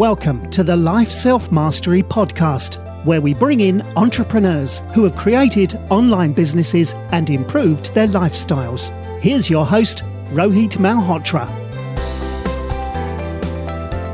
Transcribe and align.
Welcome 0.00 0.50
to 0.52 0.64
the 0.64 0.74
Life 0.74 1.10
Self 1.10 1.52
Mastery 1.52 2.02
Podcast, 2.02 3.04
where 3.04 3.20
we 3.20 3.34
bring 3.34 3.60
in 3.60 3.82
entrepreneurs 3.98 4.80
who 4.94 5.04
have 5.04 5.14
created 5.14 5.74
online 5.90 6.32
businesses 6.32 6.94
and 7.12 7.28
improved 7.28 7.92
their 7.92 8.06
lifestyles. 8.06 8.88
Here's 9.20 9.50
your 9.50 9.66
host, 9.66 10.02
Rohit 10.30 10.78
Malhotra. 10.78 11.46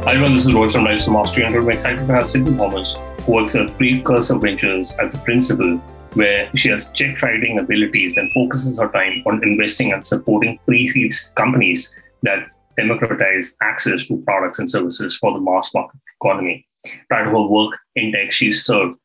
Hi 0.03 0.15
everyone, 0.15 0.35
this 0.35 0.49
is 0.49 0.53
Rohit 0.53 0.73
from 0.73 0.87
Life 0.87 0.99
Self 0.99 1.13
Mastery, 1.19 1.45
and 1.45 1.55
I'm 1.55 1.71
excited 1.71 2.05
to 2.05 2.15
have 2.15 2.27
Sydney 2.27 2.57
Thomas, 2.57 2.97
who 3.25 3.35
works 3.35 3.55
at 3.55 3.69
Precursor 3.79 4.41
Ventures 4.41 4.97
as 4.97 5.15
a 5.15 5.19
principal, 5.19 5.77
where 6.15 6.51
she 6.57 6.69
has 6.71 6.91
check 6.91 7.23
writing 7.23 7.61
abilities 7.61 8.17
and 8.17 8.29
focuses 8.33 8.81
her 8.81 8.89
time 8.89 9.23
on 9.25 9.41
investing 9.45 9.93
and 9.93 10.05
supporting 10.05 10.59
pre-seed 10.67 11.13
companies 11.37 11.95
that 12.25 12.49
democratize 12.77 13.57
access 13.63 14.07
to 14.07 14.23
products 14.23 14.59
and 14.59 14.71
services 14.71 15.17
for 15.17 15.33
the 15.33 15.41
mass 15.41 15.73
market 15.75 15.99
economy. 16.21 16.67
Prior 17.09 17.25
to 17.25 17.31
her 17.31 17.47
work 17.47 17.79
in 17.97 18.13
tech, 18.13 18.33
she 18.33 18.51
served 18.53 18.99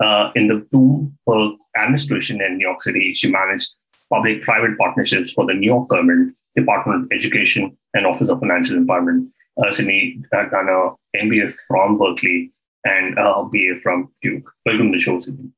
uh, 0.00 0.30
in 0.34 0.48
the 0.48 0.66
two 0.72 1.12
Bloomberg 1.26 1.56
administration 1.80 2.40
in 2.40 2.58
New 2.58 2.66
York 2.66 2.82
City. 2.82 3.12
She 3.14 3.30
managed 3.30 3.74
public 4.10 4.42
private 4.42 4.76
partnerships 4.78 5.32
for 5.32 5.46
the 5.46 5.54
New 5.54 5.66
York 5.66 5.88
government, 5.88 6.36
Department 6.56 7.04
of 7.04 7.12
Education, 7.12 7.76
and 7.94 8.06
Office 8.06 8.28
of 8.28 8.40
Financial 8.40 8.76
Empowerment. 8.76 9.28
Uh, 9.62 9.70
Sydney 9.70 10.20
uh, 10.36 10.48
done 10.48 10.68
a 10.68 11.18
MBA 11.18 11.52
from 11.68 11.98
Berkeley 11.98 12.52
and 12.84 13.16
a 13.18 13.44
BA 13.44 13.80
from 13.82 14.12
Duke. 14.20 14.50
Welcome 14.66 14.92
to 14.92 14.98
the 14.98 15.02
show, 15.02 15.20
Sydney. 15.20 15.50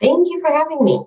Thank 0.00 0.28
you 0.28 0.40
for 0.40 0.52
having 0.52 0.84
me. 0.84 1.04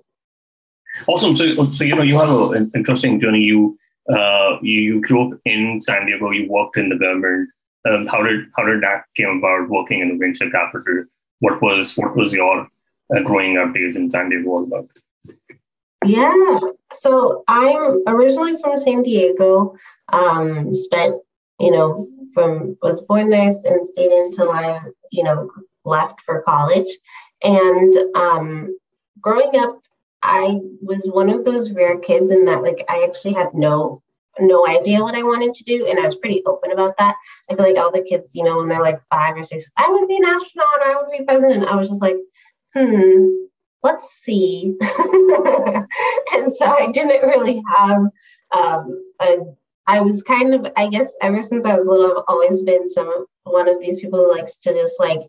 Awesome. 1.06 1.36
So, 1.36 1.68
so 1.70 1.84
you 1.84 1.94
know, 1.94 2.02
you 2.02 2.16
have 2.16 2.52
an 2.52 2.70
interesting 2.74 3.20
journey. 3.20 3.40
You 3.40 3.78
uh, 4.12 4.58
you, 4.62 4.80
you 4.80 5.00
grew 5.00 5.32
up 5.32 5.40
in 5.44 5.80
San 5.80 6.06
Diego. 6.06 6.30
You 6.30 6.50
worked 6.50 6.76
in 6.76 6.88
the 6.88 6.96
government. 6.96 7.50
Um, 7.88 8.06
how 8.06 8.22
did 8.22 8.46
how 8.56 8.64
did 8.64 8.82
that 8.82 9.04
came 9.16 9.38
about? 9.38 9.68
Working 9.68 10.00
in 10.00 10.08
the 10.08 10.16
venture 10.16 10.50
capital. 10.50 11.04
What 11.40 11.60
was 11.62 11.94
what 11.96 12.16
was 12.16 12.32
your 12.32 12.68
uh, 13.14 13.20
growing 13.24 13.58
up 13.58 13.74
days 13.74 13.96
in 13.96 14.10
San 14.10 14.30
Diego 14.30 14.50
all 14.50 14.64
about? 14.64 14.88
Yeah, 16.04 16.58
so 16.94 17.44
I'm 17.48 18.02
originally 18.06 18.56
from 18.60 18.76
San 18.76 19.02
Diego. 19.02 19.76
Um, 20.12 20.74
spent 20.74 21.20
you 21.58 21.70
know 21.70 22.08
from 22.32 22.76
was 22.82 23.02
born 23.02 23.30
there 23.30 23.50
and 23.50 23.88
stayed 23.88 24.10
until 24.10 24.50
I 24.50 24.80
you 25.12 25.24
know 25.24 25.50
left 25.84 26.20
for 26.22 26.42
college. 26.42 26.88
And 27.42 27.94
um, 28.14 28.76
growing 29.20 29.56
up, 29.56 29.78
I 30.26 30.58
was 30.82 31.08
one 31.10 31.30
of 31.30 31.44
those 31.44 31.70
rare 31.70 31.98
kids 31.98 32.30
in 32.30 32.44
that 32.46 32.62
like 32.62 32.84
I 32.88 33.04
actually 33.04 33.34
had 33.34 33.54
no 33.54 34.02
no 34.38 34.66
idea 34.66 35.00
what 35.00 35.14
I 35.14 35.22
wanted 35.22 35.54
to 35.54 35.64
do. 35.64 35.86
And 35.86 35.98
I 35.98 36.02
was 36.02 36.16
pretty 36.16 36.42
open 36.44 36.72
about 36.72 36.96
that. 36.98 37.16
I 37.50 37.54
feel 37.54 37.64
like 37.64 37.78
all 37.78 37.92
the 37.92 38.02
kids, 38.02 38.34
you 38.34 38.44
know, 38.44 38.58
when 38.58 38.68
they're 38.68 38.82
like 38.82 39.00
five 39.10 39.36
or 39.36 39.44
six, 39.44 39.70
I 39.76 39.88
want 39.88 40.02
to 40.02 40.06
be 40.08 40.16
an 40.16 40.24
astronaut 40.24 40.80
or 40.80 40.84
I 40.84 40.94
want 40.96 41.12
to 41.12 41.18
be 41.18 41.24
president. 41.24 41.64
I 41.64 41.76
was 41.76 41.88
just 41.88 42.02
like, 42.02 42.18
hmm, 42.74 43.28
let's 43.82 44.18
see. 44.20 44.76
and 44.80 46.52
so 46.52 46.66
I 46.66 46.90
didn't 46.92 47.26
really 47.26 47.62
have 47.74 48.02
um, 48.52 49.12
a 49.20 49.38
I 49.88 50.00
was 50.00 50.22
kind 50.24 50.52
of, 50.52 50.72
I 50.76 50.88
guess, 50.88 51.12
ever 51.22 51.40
since 51.40 51.64
I 51.64 51.76
was 51.76 51.86
little, 51.86 52.10
I've 52.10 52.24
always 52.26 52.62
been 52.62 52.88
some 52.88 53.26
one 53.44 53.68
of 53.68 53.80
these 53.80 54.00
people 54.00 54.18
who 54.18 54.36
likes 54.36 54.56
to 54.58 54.74
just 54.74 54.98
like 54.98 55.20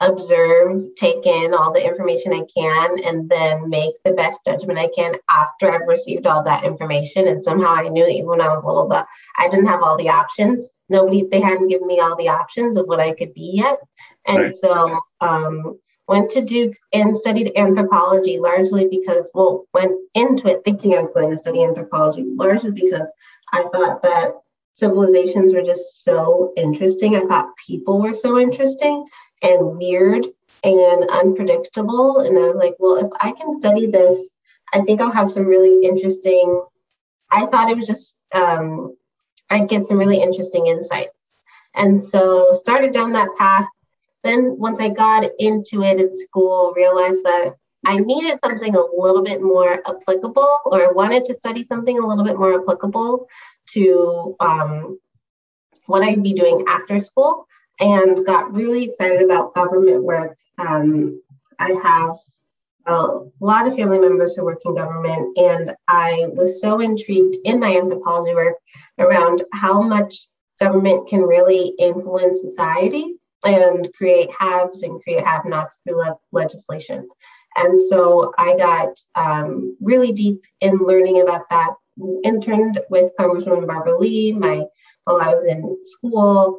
observe, 0.00 0.80
take 0.96 1.24
in 1.26 1.54
all 1.54 1.72
the 1.72 1.84
information 1.84 2.32
I 2.32 2.42
can, 2.54 3.04
and 3.04 3.28
then 3.28 3.68
make 3.68 3.94
the 4.04 4.12
best 4.12 4.40
judgment 4.44 4.78
I 4.78 4.88
can 4.94 5.14
after 5.30 5.70
I've 5.70 5.86
received 5.86 6.26
all 6.26 6.42
that 6.44 6.64
information. 6.64 7.28
And 7.28 7.44
somehow 7.44 7.74
I 7.74 7.88
knew 7.88 8.06
even 8.06 8.26
when 8.26 8.40
I 8.40 8.48
was 8.48 8.64
little 8.64 8.88
that 8.88 9.06
I 9.38 9.48
didn't 9.48 9.66
have 9.66 9.82
all 9.82 9.96
the 9.96 10.10
options. 10.10 10.76
Nobody, 10.88 11.26
they 11.30 11.40
hadn't 11.40 11.68
given 11.68 11.86
me 11.86 12.00
all 12.00 12.16
the 12.16 12.28
options 12.28 12.76
of 12.76 12.86
what 12.86 13.00
I 13.00 13.14
could 13.14 13.32
be 13.34 13.52
yet. 13.54 13.78
And 14.26 14.42
right. 14.42 14.52
so, 14.52 15.00
um, 15.20 15.78
went 16.06 16.30
to 16.30 16.42
Duke 16.42 16.74
and 16.92 17.16
studied 17.16 17.52
anthropology 17.56 18.38
largely 18.38 18.86
because, 18.88 19.30
well, 19.34 19.64
went 19.72 19.92
into 20.14 20.48
it 20.48 20.62
thinking 20.64 20.94
I 20.94 21.00
was 21.00 21.10
going 21.10 21.30
to 21.30 21.36
study 21.36 21.64
anthropology 21.64 22.24
largely 22.26 22.72
because 22.72 23.08
I 23.52 23.62
thought 23.72 24.02
that 24.02 24.34
civilizations 24.74 25.54
were 25.54 25.62
just 25.62 26.04
so 26.04 26.52
interesting. 26.56 27.16
I 27.16 27.26
thought 27.26 27.56
people 27.66 28.02
were 28.02 28.12
so 28.12 28.38
interesting 28.38 29.06
and 29.42 29.78
weird 29.78 30.26
and 30.62 31.10
unpredictable. 31.10 32.20
And 32.20 32.38
I 32.38 32.42
was 32.42 32.56
like, 32.56 32.74
well, 32.78 32.96
if 32.96 33.10
I 33.20 33.32
can 33.32 33.52
study 33.60 33.86
this, 33.86 34.28
I 34.72 34.80
think 34.82 35.00
I'll 35.00 35.10
have 35.10 35.30
some 35.30 35.46
really 35.46 35.86
interesting. 35.86 36.62
I 37.30 37.46
thought 37.46 37.70
it 37.70 37.76
was 37.76 37.86
just, 37.86 38.16
um, 38.34 38.96
I'd 39.50 39.68
get 39.68 39.86
some 39.86 39.98
really 39.98 40.22
interesting 40.22 40.66
insights. 40.66 41.34
And 41.74 42.02
so 42.02 42.48
started 42.52 42.92
down 42.92 43.12
that 43.12 43.28
path. 43.36 43.68
Then 44.22 44.56
once 44.58 44.80
I 44.80 44.88
got 44.88 45.30
into 45.38 45.82
it 45.82 46.00
at 46.00 46.14
school, 46.14 46.72
realized 46.74 47.22
that 47.24 47.54
I 47.86 47.98
needed 47.98 48.38
something 48.42 48.74
a 48.74 48.84
little 48.96 49.22
bit 49.22 49.42
more 49.42 49.82
applicable, 49.86 50.58
or 50.64 50.88
I 50.88 50.92
wanted 50.92 51.26
to 51.26 51.34
study 51.34 51.62
something 51.62 51.98
a 51.98 52.06
little 52.06 52.24
bit 52.24 52.38
more 52.38 52.58
applicable 52.58 53.28
to 53.72 54.36
um, 54.40 54.98
what 55.86 56.02
I'd 56.02 56.22
be 56.22 56.32
doing 56.32 56.64
after 56.66 56.98
school 56.98 57.46
and 57.80 58.24
got 58.26 58.52
really 58.52 58.84
excited 58.84 59.22
about 59.22 59.54
government 59.54 60.02
work. 60.02 60.36
Um, 60.58 61.20
I 61.58 61.72
have 61.82 62.16
a 62.86 63.20
lot 63.40 63.66
of 63.66 63.74
family 63.74 63.98
members 63.98 64.34
who 64.34 64.44
work 64.44 64.60
in 64.64 64.74
government, 64.74 65.36
and 65.38 65.74
I 65.88 66.26
was 66.32 66.60
so 66.60 66.80
intrigued 66.80 67.36
in 67.44 67.60
my 67.60 67.76
anthropology 67.76 68.34
work 68.34 68.56
around 68.98 69.42
how 69.52 69.82
much 69.82 70.28
government 70.60 71.08
can 71.08 71.22
really 71.22 71.74
influence 71.78 72.40
society 72.40 73.16
and 73.44 73.92
create 73.94 74.30
haves 74.38 74.82
and 74.82 75.02
create 75.02 75.24
have 75.24 75.44
nots 75.44 75.80
through 75.84 75.98
le- 75.98 76.18
legislation. 76.32 77.08
And 77.56 77.78
so 77.78 78.32
I 78.38 78.56
got 78.56 78.90
um, 79.14 79.76
really 79.80 80.12
deep 80.12 80.42
in 80.60 80.78
learning 80.78 81.20
about 81.20 81.48
that. 81.50 81.74
Interned 82.24 82.80
with 82.90 83.12
Congresswoman 83.18 83.68
Barbara 83.68 83.96
Lee 83.96 84.32
my 84.32 84.64
while 85.04 85.20
I 85.20 85.28
was 85.28 85.44
in 85.44 85.78
school 85.84 86.58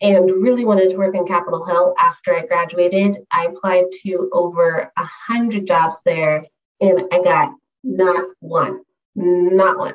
and 0.00 0.30
really 0.30 0.64
wanted 0.64 0.90
to 0.90 0.96
work 0.96 1.14
in 1.14 1.26
Capitol 1.26 1.64
Hill 1.64 1.94
after 1.98 2.34
I 2.34 2.46
graduated. 2.46 3.18
I 3.32 3.46
applied 3.46 3.86
to 4.02 4.28
over 4.32 4.92
a 4.96 5.04
hundred 5.04 5.66
jobs 5.66 6.00
there 6.04 6.44
and 6.80 7.02
I 7.12 7.22
got 7.22 7.54
not 7.82 8.28
one, 8.40 8.82
not 9.14 9.78
one. 9.78 9.94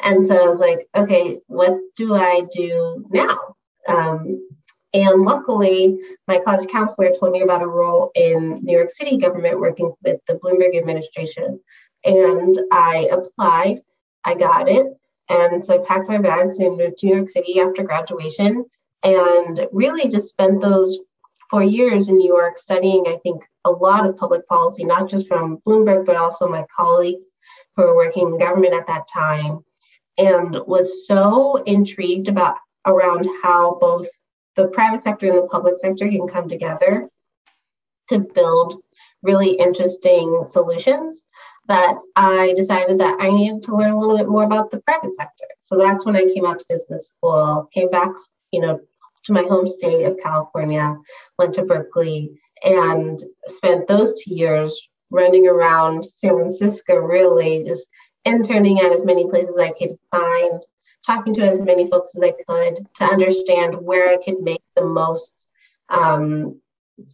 And 0.00 0.24
so 0.24 0.36
I 0.36 0.48
was 0.48 0.60
like, 0.60 0.88
okay, 0.94 1.40
what 1.46 1.78
do 1.96 2.14
I 2.14 2.42
do 2.52 3.06
now? 3.10 3.56
Um, 3.86 4.46
and 4.94 5.22
luckily, 5.22 5.98
my 6.28 6.38
college 6.38 6.68
counselor 6.68 7.10
told 7.18 7.32
me 7.32 7.42
about 7.42 7.62
a 7.62 7.66
role 7.66 8.10
in 8.14 8.60
New 8.62 8.76
York 8.76 8.90
City 8.90 9.16
government 9.16 9.60
working 9.60 9.92
with 10.04 10.20
the 10.26 10.34
Bloomberg 10.34 10.76
administration. 10.76 11.60
And 12.04 12.58
I 12.70 13.08
applied, 13.10 13.80
I 14.24 14.34
got 14.34 14.68
it. 14.68 14.86
And 15.28 15.64
so 15.64 15.74
I 15.74 15.86
packed 15.86 16.08
my 16.08 16.18
bags 16.18 16.58
and 16.58 16.76
moved 16.76 16.98
to 16.98 17.06
New 17.06 17.16
York 17.16 17.28
City 17.28 17.60
after 17.60 17.82
graduation 17.82 18.66
and 19.02 19.66
really 19.72 20.08
just 20.08 20.30
spent 20.30 20.60
those 20.60 20.98
four 21.50 21.62
years 21.62 22.08
in 22.08 22.16
New 22.16 22.28
York 22.28 22.58
studying, 22.58 23.04
I 23.06 23.16
think, 23.22 23.44
a 23.64 23.70
lot 23.70 24.06
of 24.06 24.16
public 24.16 24.46
policy, 24.46 24.84
not 24.84 25.10
just 25.10 25.28
from 25.28 25.58
Bloomberg, 25.66 26.06
but 26.06 26.16
also 26.16 26.48
my 26.48 26.64
colleagues 26.74 27.26
who 27.76 27.82
were 27.82 27.96
working 27.96 28.28
in 28.28 28.38
government 28.38 28.74
at 28.74 28.86
that 28.86 29.06
time, 29.12 29.64
and 30.18 30.58
was 30.66 31.06
so 31.06 31.56
intrigued 31.64 32.28
about 32.28 32.56
around 32.86 33.28
how 33.42 33.78
both 33.80 34.08
the 34.56 34.68
private 34.68 35.02
sector 35.02 35.28
and 35.28 35.38
the 35.38 35.46
public 35.46 35.76
sector 35.76 36.08
can 36.08 36.26
come 36.26 36.48
together 36.48 37.08
to 38.08 38.18
build 38.18 38.82
really 39.22 39.52
interesting 39.52 40.44
solutions 40.48 41.22
that 41.68 41.96
I 42.16 42.54
decided 42.56 42.98
that 42.98 43.18
I 43.20 43.30
needed 43.30 43.62
to 43.64 43.76
learn 43.76 43.92
a 43.92 43.98
little 43.98 44.18
bit 44.18 44.28
more 44.28 44.42
about 44.42 44.70
the 44.70 44.80
private 44.80 45.14
sector. 45.14 45.46
So 45.60 45.78
that's 45.78 46.04
when 46.04 46.16
I 46.16 46.26
came 46.26 46.44
out 46.44 46.58
to 46.58 46.66
business 46.68 47.08
school, 47.08 47.68
came 47.72 47.88
back, 47.88 48.10
you 48.50 48.60
know, 48.60 48.80
to 49.24 49.32
my 49.32 49.42
home 49.42 49.68
state 49.68 50.04
of 50.04 50.18
California, 50.22 50.96
went 51.38 51.54
to 51.54 51.64
Berkeley, 51.64 52.40
and 52.64 53.20
spent 53.46 53.86
those 53.86 54.22
two 54.22 54.34
years 54.34 54.88
running 55.10 55.46
around 55.46 56.04
San 56.04 56.34
Francisco, 56.34 56.96
really 56.96 57.64
just 57.64 57.88
interning 58.24 58.80
at 58.80 58.92
as 58.92 59.04
many 59.04 59.28
places 59.28 59.58
I 59.58 59.72
could 59.72 59.96
find, 60.10 60.62
talking 61.04 61.34
to 61.34 61.42
as 61.42 61.60
many 61.60 61.88
folks 61.88 62.14
as 62.16 62.22
I 62.22 62.32
could 62.46 62.86
to 62.96 63.04
understand 63.04 63.74
where 63.74 64.08
I 64.08 64.18
could 64.22 64.40
make 64.40 64.62
the 64.76 64.84
most 64.84 65.48
um, 65.88 66.60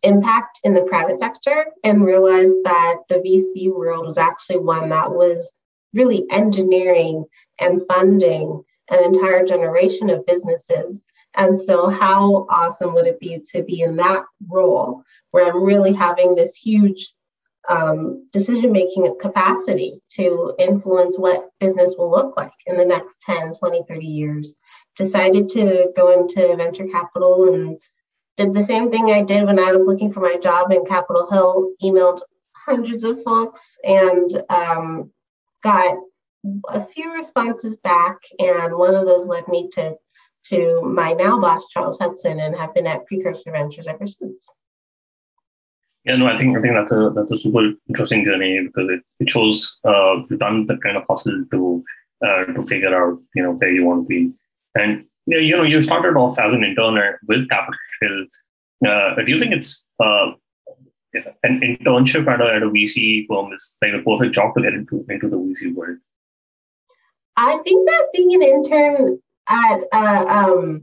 impact 0.03 0.61
in 0.65 0.75
the 0.75 0.83
private 0.83 1.19
sector 1.19 1.67
and 1.85 2.05
realized 2.05 2.57
that 2.65 2.97
the 3.09 3.17
VC 3.17 3.75
world 3.75 4.05
was 4.05 4.19
actually 4.19 4.59
one 4.59 4.91
that 4.91 5.11
was 5.11 5.51
really 5.95 6.27
engineering 6.31 7.25
and 7.59 7.83
funding 7.89 8.63
an 8.91 9.05
entire 9.05 9.45
generation 9.45 10.11
of 10.11 10.27
businesses 10.27 11.05
and 11.39 11.57
so, 11.57 11.89
how 11.89 12.47
awesome 12.51 12.95
would 12.95 13.07
it 13.07 13.21
be 13.21 13.41
to 13.53 13.63
be 13.63 13.83
in 13.83 13.97
that 13.97 14.25
role 14.49 15.05
where 15.31 15.47
I'm 15.47 15.63
really 15.63 15.93
having 15.93 16.35
this 16.35 16.57
huge 16.57 17.15
um, 17.69 18.29
decision 18.33 18.73
making 18.73 19.15
capacity 19.21 20.01
to 20.17 20.55
influence 20.59 21.17
what 21.17 21.51
business 21.61 21.95
will 21.97 22.11
look 22.11 22.37
like 22.37 22.53
in 22.67 22.77
the 22.77 22.85
next 22.85 23.21
10, 23.23 23.55
20, 23.55 23.85
30 23.89 24.05
years? 24.05 24.55
Decided 24.97 25.49
to 25.51 25.93
go 25.95 26.11
into 26.19 26.57
venture 26.57 26.89
capital 26.89 27.55
and 27.55 27.81
did 28.37 28.53
the 28.53 28.65
same 28.65 28.91
thing 28.91 29.13
I 29.13 29.23
did 29.23 29.45
when 29.45 29.61
I 29.61 29.71
was 29.71 29.87
looking 29.87 30.13
for 30.13 30.21
my 30.21 30.39
job 30.43 30.73
in 30.73 30.85
Capitol 30.85 31.31
Hill, 31.31 31.73
emailed 31.81 32.21
hundreds 32.53 33.05
of 33.05 33.23
folks 33.23 33.79
and 33.85 34.29
um, 34.51 35.13
got 35.63 35.99
a 36.69 36.85
few 36.85 37.15
responses 37.15 37.77
back. 37.77 38.19
And 38.41 38.75
one 38.75 38.97
of 38.97 39.07
those 39.07 39.27
led 39.27 39.47
me 39.47 39.69
to 39.75 39.95
to 40.49 40.83
my 40.83 41.13
now 41.13 41.39
boss, 41.41 41.67
Charles 41.69 41.99
Hudson, 41.99 42.41
and 42.41 42.57
have 42.57 42.75
been 42.75 42.87
at 42.87 43.07
Precursor 43.07 43.53
Ventures 43.53 43.87
ever 43.87 44.07
since. 44.07 44.51
Yeah, 46.05 46.17
no, 46.17 46.27
I 46.27 46.39
think 46.39 46.57
I 46.57 46.63
think 46.63 46.75
that's 46.75 46.93
a 46.93 47.13
that's 47.15 47.33
a 47.33 47.39
super 47.39 47.73
interesting 47.89 48.25
journey 48.25 48.61
because 48.67 48.89
it, 48.91 49.01
it 49.21 49.29
shows 49.29 49.81
uh, 49.85 50.23
you've 50.29 50.39
done 50.39 50.67
the 50.67 50.79
kind 50.79 50.97
of 50.97 51.05
hustle 51.09 51.45
to 51.51 51.85
uh, 52.25 52.45
to 52.47 52.63
figure 52.63 52.95
out 52.95 53.19
you 53.35 53.43
know 53.43 53.53
where 53.53 53.71
you 53.71 53.85
want 53.85 54.05
to 54.05 54.09
be, 54.09 54.33
and 54.75 55.05
you 55.27 55.57
know 55.57 55.65
you 55.65 55.83
started 55.83 56.17
off 56.17 56.39
as 56.39 56.55
an 56.55 56.65
intern 56.65 56.99
with 57.27 57.49
Capitol 57.49 57.79
Hill. 58.01 58.27
Uh, 58.87 59.15
do 59.17 59.33
you 59.33 59.39
think 59.39 59.53
it's 59.53 59.85
uh, 60.01 60.31
an 61.43 61.61
internship 61.61 62.27
at 62.27 62.41
a, 62.41 62.55
at 62.55 62.63
a 62.63 62.71
VC 62.71 63.27
firm 63.27 63.53
is 63.53 63.77
like 63.83 63.93
a 63.93 64.03
perfect 64.03 64.35
job 64.35 64.55
to 64.55 64.63
get 64.63 64.75
into 64.75 65.05
into 65.09 65.29
the 65.29 65.37
VC 65.37 65.75
world? 65.75 65.99
I 67.37 67.59
think 67.59 67.87
that 67.89 68.07
being 68.13 68.35
an 68.35 68.43
intern 68.43 69.21
at 69.49 69.81
uh, 69.93 70.25
um, 70.29 70.83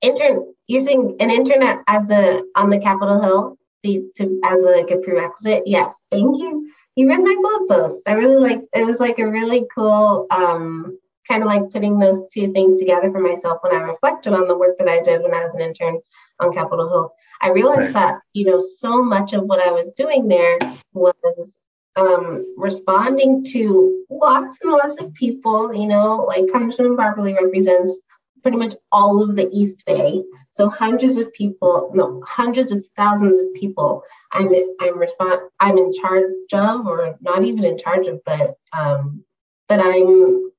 intern 0.00 0.52
using 0.66 1.16
an 1.20 1.30
internet 1.30 1.80
as 1.86 2.10
a 2.10 2.42
on 2.56 2.70
the 2.70 2.78
Capitol 2.78 3.20
Hill 3.20 3.58
be, 3.82 4.08
to 4.16 4.40
as 4.44 4.62
a, 4.62 4.70
like 4.70 4.90
a 4.90 4.98
prerequisite. 4.98 5.64
Yes, 5.66 5.94
thank 6.10 6.38
you. 6.38 6.70
You 6.96 7.08
read 7.08 7.20
my 7.20 7.36
blog 7.40 7.68
post. 7.68 8.02
I 8.06 8.12
really 8.12 8.36
liked. 8.36 8.66
It 8.74 8.86
was 8.86 9.00
like 9.00 9.18
a 9.18 9.30
really 9.30 9.66
cool, 9.74 10.26
um, 10.30 10.98
kind 11.26 11.42
of 11.42 11.48
like 11.48 11.70
putting 11.70 11.98
those 11.98 12.26
two 12.32 12.52
things 12.52 12.78
together 12.78 13.10
for 13.10 13.20
myself 13.20 13.58
when 13.62 13.74
I 13.74 13.82
reflected 13.82 14.32
on 14.32 14.48
the 14.48 14.56
work 14.56 14.76
that 14.78 14.88
I 14.88 15.02
did 15.02 15.22
when 15.22 15.34
I 15.34 15.44
was 15.44 15.54
an 15.54 15.62
intern 15.62 15.98
on 16.40 16.52
Capitol 16.52 16.88
Hill. 16.88 17.12
I 17.40 17.50
realized 17.50 17.94
right. 17.94 17.94
that 17.94 18.20
you 18.32 18.44
know 18.46 18.60
so 18.60 19.02
much 19.02 19.32
of 19.32 19.44
what 19.44 19.66
I 19.66 19.70
was 19.70 19.92
doing 19.92 20.28
there 20.28 20.58
was 20.92 21.56
um, 21.96 22.54
responding 22.56 23.44
to 23.52 24.04
lots 24.10 24.58
and 24.62 24.72
lots 24.72 25.00
of 25.00 25.14
people. 25.14 25.74
You 25.74 25.88
know, 25.88 26.16
like 26.16 26.50
Congressman 26.52 26.96
Barbara 26.96 27.22
Lee 27.24 27.34
represents 27.34 28.00
pretty 28.42 28.56
much 28.56 28.74
all 28.90 29.22
of 29.22 29.36
the 29.36 29.48
East 29.52 29.84
Bay. 29.86 30.22
So 30.50 30.68
hundreds 30.68 31.16
of 31.16 31.32
people, 31.32 31.90
no, 31.94 32.22
hundreds 32.26 32.72
of 32.72 32.84
thousands 32.96 33.38
of 33.38 33.52
people. 33.54 34.02
I'm 34.32 34.52
I'm 34.80 34.98
respond 34.98 35.40
I'm 35.60 35.78
in 35.78 35.92
charge 35.92 36.24
of, 36.52 36.86
or 36.86 37.16
not 37.20 37.44
even 37.44 37.64
in 37.64 37.78
charge 37.78 38.06
of, 38.06 38.20
but 38.24 38.56
um, 38.72 39.24
that 39.68 39.80
I'm 39.80 40.50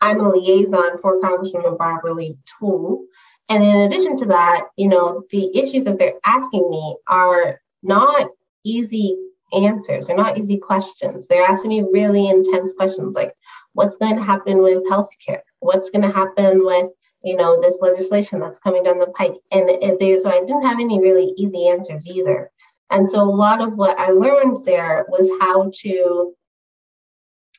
I'm 0.00 0.20
a 0.20 0.28
liaison 0.28 0.98
for 0.98 1.20
Congresswoman 1.20 1.78
Barbara 1.78 2.14
Toole. 2.58 3.04
And 3.48 3.62
in 3.62 3.80
addition 3.82 4.16
to 4.18 4.26
that, 4.26 4.68
you 4.76 4.88
know, 4.88 5.24
the 5.30 5.56
issues 5.56 5.84
that 5.84 5.98
they're 5.98 6.18
asking 6.24 6.68
me 6.70 6.96
are 7.06 7.60
not 7.82 8.30
easy 8.64 9.16
answers. 9.52 10.06
They're 10.06 10.16
not 10.16 10.38
easy 10.38 10.58
questions. 10.58 11.26
They're 11.26 11.44
asking 11.44 11.70
me 11.70 11.84
really 11.92 12.28
intense 12.28 12.72
questions 12.72 13.14
like, 13.14 13.34
what's 13.74 13.96
going 13.96 14.16
to 14.16 14.22
happen 14.22 14.62
with 14.62 14.88
healthcare? 14.90 15.40
What's 15.60 15.90
going 15.90 16.02
to 16.02 16.14
happen 16.14 16.64
with 16.64 16.90
you 17.22 17.36
know, 17.36 17.60
this 17.60 17.78
legislation 17.80 18.40
that's 18.40 18.58
coming 18.58 18.82
down 18.82 18.98
the 18.98 19.06
pike. 19.06 19.34
And 19.50 19.68
they, 19.68 20.18
so 20.18 20.30
I 20.30 20.40
didn't 20.40 20.66
have 20.66 20.80
any 20.80 21.00
really 21.00 21.34
easy 21.36 21.68
answers 21.68 22.06
either. 22.06 22.50
And 22.90 23.08
so 23.08 23.22
a 23.22 23.24
lot 23.24 23.62
of 23.62 23.78
what 23.78 23.98
I 23.98 24.10
learned 24.10 24.64
there 24.64 25.06
was 25.08 25.30
how 25.40 25.70
to 25.82 26.34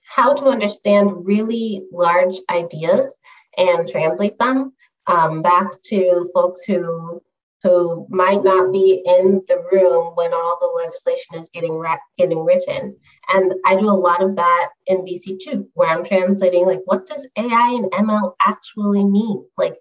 how 0.06 0.34
to 0.34 0.46
understand 0.46 1.26
really 1.26 1.88
large 1.92 2.38
ideas 2.52 3.16
and 3.58 3.88
translate 3.88 4.38
them 4.38 4.74
um, 5.08 5.42
back 5.42 5.70
to 5.86 6.30
folks 6.36 6.62
who 6.68 7.20
who 7.64 8.06
might 8.10 8.44
not 8.44 8.74
be 8.74 9.02
in 9.06 9.42
the 9.48 9.64
room 9.72 10.12
when 10.16 10.34
all 10.34 10.58
the 10.60 10.68
legislation 10.84 11.36
is 11.36 11.50
getting 11.54 11.74
ra- 11.74 11.98
getting 12.18 12.44
written. 12.44 12.98
And 13.30 13.54
I 13.66 13.76
do 13.78 13.90
a 13.90 13.92
lot 13.92 14.22
of 14.22 14.36
that 14.36 14.70
in 14.88 15.06
VC 15.06 15.38
too, 15.42 15.70
where 15.74 15.90
I'm 15.90 16.04
translating 16.04 16.66
like 16.66 16.82
what 16.86 17.06
does 17.06 17.28
AI 17.38 17.72
and 17.72 17.92
ML 17.92 18.34
actually 18.46 19.06
mean? 19.06 19.46
Like 19.58 19.76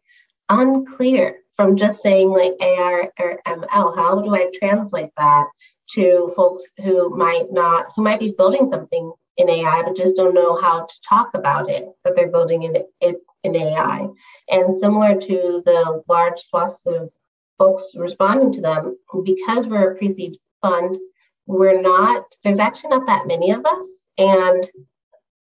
unclear 0.49 1.39
from 1.57 1.77
just 1.77 2.03
saying 2.03 2.31
like 2.31 2.55
AI 2.61 3.11
or 3.19 3.41
ML. 3.47 3.97
How 3.97 4.21
do 4.23 4.35
I 4.35 4.51
translate 4.55 5.11
that 5.17 5.47
to 5.91 6.33
folks 6.37 6.65
who 6.83 7.11
might 7.17 7.47
not 7.51 7.87
who 7.97 8.03
might 8.03 8.21
be 8.21 8.35
building 8.37 8.67
something 8.69 9.13
in 9.39 9.49
AI 9.51 9.83
but 9.83 9.97
just 9.97 10.17
don't 10.17 10.35
know 10.35 10.61
how 10.61 10.87
to 10.87 10.95
talk 11.09 11.31
about 11.35 11.69
it 11.69 11.87
that 12.05 12.15
they're 12.15 12.31
building 12.31 12.63
in 12.63 12.77
in 13.43 13.57
AI. 13.57 14.07
And 14.51 14.75
similar 14.77 15.21
to 15.21 15.63
the 15.65 16.03
large 16.09 16.39
swaths 16.41 16.87
of 16.87 17.11
folks 17.63 17.95
responding 17.97 18.53
to 18.53 18.61
them 18.61 18.97
because 19.25 19.67
we're 19.67 19.93
a 19.93 19.97
pre-seed 19.97 20.37
fund 20.61 20.97
we're 21.47 21.81
not 21.81 22.25
there's 22.43 22.59
actually 22.59 22.91
not 22.91 23.07
that 23.07 23.27
many 23.27 23.51
of 23.51 23.65
us 23.65 24.07
and 24.19 24.69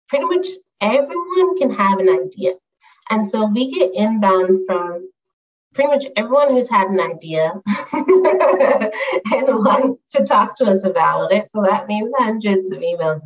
pretty 0.09 0.25
much 0.25 0.49
everyone 0.81 1.57
can 1.57 1.71
have 1.71 1.99
an 1.99 2.09
idea. 2.09 2.53
And 3.11 3.29
so 3.29 3.47
we 3.47 3.71
get 3.71 3.95
inbound 3.95 4.67
from 4.67 5.09
pretty 5.75 5.91
much 5.91 6.05
everyone 6.17 6.53
who's 6.53 6.71
had 6.71 6.89
an 6.89 7.01
idea 7.01 7.53
and 7.93 9.65
wants 9.65 10.01
to 10.13 10.25
talk 10.25 10.57
to 10.57 10.65
us 10.65 10.85
about 10.85 11.33
it. 11.33 11.51
So 11.51 11.63
that 11.63 11.87
means 11.87 12.13
hundreds 12.17 12.71
of 12.73 12.79
emails 12.79 13.21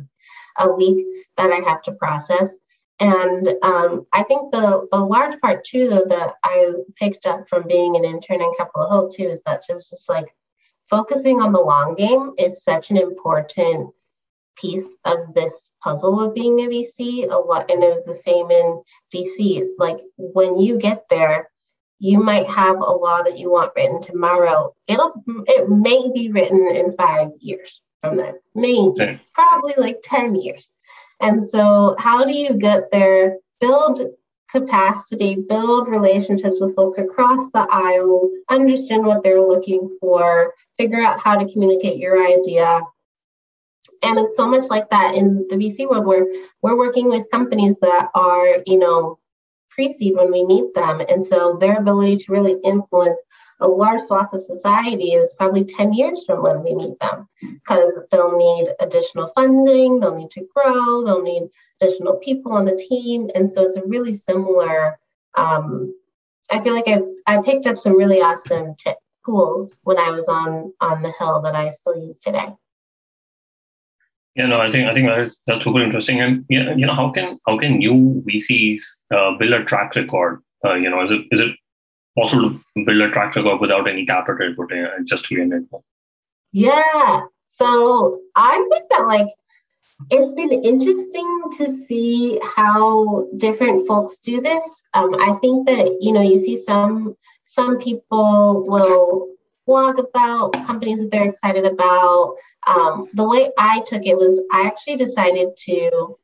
a 0.59 0.69
week 0.71 1.05
that 1.37 1.49
i 1.49 1.55
have 1.55 1.81
to 1.81 1.93
process 1.93 2.59
and 3.01 3.47
um, 3.63 4.05
I 4.13 4.21
think 4.21 4.51
the, 4.51 4.87
the 4.91 4.99
large 4.99 5.41
part 5.41 5.63
too, 5.65 5.89
though, 5.89 6.05
that 6.05 6.35
I 6.43 6.71
picked 6.95 7.25
up 7.25 7.49
from 7.49 7.67
being 7.67 7.95
an 7.95 8.05
intern 8.05 8.43
in 8.43 8.53
Capitol 8.55 8.89
Hill 8.91 9.09
too, 9.09 9.27
is 9.27 9.41
that 9.47 9.65
just, 9.67 9.89
just 9.89 10.07
like 10.07 10.27
focusing 10.87 11.41
on 11.41 11.51
the 11.51 11.59
long 11.59 11.95
game 11.95 12.33
is 12.37 12.63
such 12.63 12.91
an 12.91 12.97
important 12.97 13.89
piece 14.55 14.95
of 15.03 15.33
this 15.33 15.73
puzzle 15.83 16.21
of 16.21 16.35
being 16.35 16.59
a 16.59 16.67
VC. 16.67 17.27
A 17.27 17.37
lot, 17.37 17.71
and 17.71 17.83
it 17.83 17.91
was 17.91 18.05
the 18.05 18.13
same 18.13 18.51
in 18.51 18.83
DC. 19.11 19.65
Like 19.79 19.97
when 20.17 20.59
you 20.59 20.77
get 20.77 21.09
there, 21.09 21.49
you 21.97 22.19
might 22.21 22.45
have 22.45 22.75
a 22.75 22.91
law 22.91 23.23
that 23.23 23.39
you 23.39 23.49
want 23.49 23.73
written 23.75 23.99
tomorrow. 23.99 24.75
It'll 24.87 25.23
it 25.47 25.67
may 25.69 26.11
be 26.13 26.31
written 26.31 26.67
in 26.67 26.95
five 26.95 27.29
years 27.39 27.81
from 28.01 28.17
then, 28.17 28.35
maybe 28.53 29.01
okay. 29.01 29.21
probably 29.33 29.73
like 29.77 30.01
ten 30.03 30.35
years. 30.35 30.69
And 31.21 31.43
so, 31.43 31.95
how 31.99 32.25
do 32.25 32.33
you 32.33 32.55
get 32.55 32.91
there? 32.91 33.37
Build 33.59 34.01
capacity, 34.51 35.35
build 35.47 35.87
relationships 35.87 36.59
with 36.59 36.75
folks 36.75 36.97
across 36.97 37.49
the 37.51 37.65
aisle, 37.71 38.29
understand 38.49 39.05
what 39.05 39.23
they're 39.23 39.41
looking 39.41 39.97
for, 39.99 40.53
figure 40.77 40.99
out 40.99 41.19
how 41.19 41.37
to 41.37 41.51
communicate 41.51 41.97
your 41.97 42.25
idea. 42.25 42.81
And 44.03 44.19
it's 44.19 44.35
so 44.35 44.47
much 44.47 44.65
like 44.69 44.89
that 44.89 45.15
in 45.15 45.45
the 45.47 45.55
VC 45.55 45.89
world 45.89 46.05
where 46.05 46.25
we're 46.61 46.77
working 46.77 47.07
with 47.07 47.29
companies 47.31 47.77
that 47.79 48.09
are, 48.13 48.57
you 48.65 48.77
know, 48.77 49.19
pre-seed 49.71 50.15
when 50.15 50.31
we 50.31 50.45
meet 50.45 50.73
them. 50.73 51.01
And 51.09 51.25
so 51.25 51.57
their 51.57 51.77
ability 51.77 52.17
to 52.17 52.31
really 52.31 52.57
influence 52.63 53.19
a 53.59 53.67
large 53.67 54.01
swath 54.01 54.33
of 54.33 54.41
society 54.41 55.13
is 55.13 55.35
probably 55.35 55.63
10 55.63 55.93
years 55.93 56.23
from 56.25 56.41
when 56.41 56.63
we 56.63 56.73
meet 56.73 56.99
them 56.99 57.27
because 57.41 57.99
they'll 58.11 58.37
need 58.37 58.73
additional 58.79 59.31
funding, 59.35 59.99
they'll 59.99 60.15
need 60.15 60.31
to 60.31 60.47
grow, 60.53 61.03
they'll 61.03 61.21
need 61.21 61.49
additional 61.79 62.15
people 62.15 62.53
on 62.53 62.65
the 62.65 62.75
team. 62.89 63.29
And 63.35 63.51
so 63.51 63.63
it's 63.63 63.77
a 63.77 63.85
really 63.85 64.15
similar, 64.15 64.99
um, 65.35 65.95
I 66.49 66.61
feel 66.61 66.73
like 66.73 66.87
I, 66.87 67.01
I 67.27 67.41
picked 67.43 67.67
up 67.67 67.77
some 67.77 67.95
really 67.95 68.19
awesome 68.19 68.75
tools 69.25 69.77
when 69.83 69.99
I 69.99 70.09
was 70.09 70.27
on, 70.27 70.73
on 70.81 71.03
the 71.03 71.13
Hill 71.19 71.41
that 71.43 71.55
I 71.55 71.69
still 71.69 72.03
use 72.03 72.17
today. 72.17 72.49
Yeah, 74.35 74.45
no, 74.45 74.61
I 74.61 74.71
think 74.71 74.87
I 74.87 74.93
think 74.93 75.07
that's, 75.07 75.37
that's 75.45 75.63
super 75.63 75.81
interesting. 75.81 76.21
And 76.21 76.45
yeah, 76.49 76.73
you 76.73 76.85
know, 76.85 76.93
how 76.93 77.11
can 77.11 77.37
how 77.45 77.57
can 77.57 77.77
new 77.77 78.23
VCs 78.27 78.81
uh, 79.13 79.37
build 79.37 79.53
a 79.53 79.65
track 79.65 79.95
record? 79.95 80.41
Uh, 80.63 80.75
you 80.75 80.89
know, 80.89 81.03
is 81.03 81.11
it 81.11 81.21
is 81.31 81.41
it 81.41 81.51
possible 82.17 82.51
to 82.51 82.85
build 82.85 83.01
a 83.01 83.11
track 83.11 83.35
record 83.35 83.59
without 83.59 83.89
any 83.89 84.05
capital 84.05 84.53
put 84.55 84.71
in 84.71 84.87
just 85.05 85.25
to 85.25 85.35
be 85.35 85.41
a 85.41 85.45
network? 85.45 85.81
Yeah. 86.53 87.21
So 87.47 88.21
I 88.35 88.65
think 88.71 88.89
that 88.89 89.07
like 89.07 89.27
it's 90.09 90.33
been 90.33 90.51
interesting 90.51 91.41
to 91.57 91.85
see 91.85 92.39
how 92.55 93.27
different 93.37 93.87
folks 93.87 94.17
do 94.17 94.41
this. 94.41 94.83
Um, 94.93 95.13
I 95.15 95.33
think 95.41 95.67
that 95.67 95.97
you 95.99 96.13
know 96.13 96.21
you 96.21 96.37
see 96.37 96.57
some 96.57 97.15
some 97.47 97.77
people 97.79 98.63
will 98.67 99.30
blog 99.65 99.99
about 99.99 100.53
companies 100.65 100.99
that 101.01 101.11
they're 101.11 101.27
excited 101.27 101.65
about. 101.65 102.35
Um, 102.67 103.07
the 103.13 103.27
way 103.27 103.51
I 103.57 103.81
took 103.85 104.05
it 104.05 104.17
was 104.17 104.41
I 104.51 104.67
actually 104.67 104.97
decided 104.97 105.49
to 105.65 106.17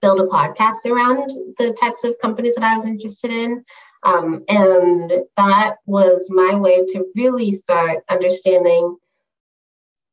build 0.00 0.20
a 0.20 0.26
podcast 0.26 0.86
around 0.86 1.30
the 1.58 1.76
types 1.80 2.04
of 2.04 2.18
companies 2.20 2.54
that 2.54 2.64
I 2.64 2.76
was 2.76 2.86
interested 2.86 3.32
in. 3.32 3.64
Um, 4.04 4.44
and 4.48 5.12
that 5.36 5.76
was 5.86 6.30
my 6.30 6.54
way 6.54 6.84
to 6.86 7.06
really 7.16 7.52
start 7.52 8.04
understanding 8.08 8.96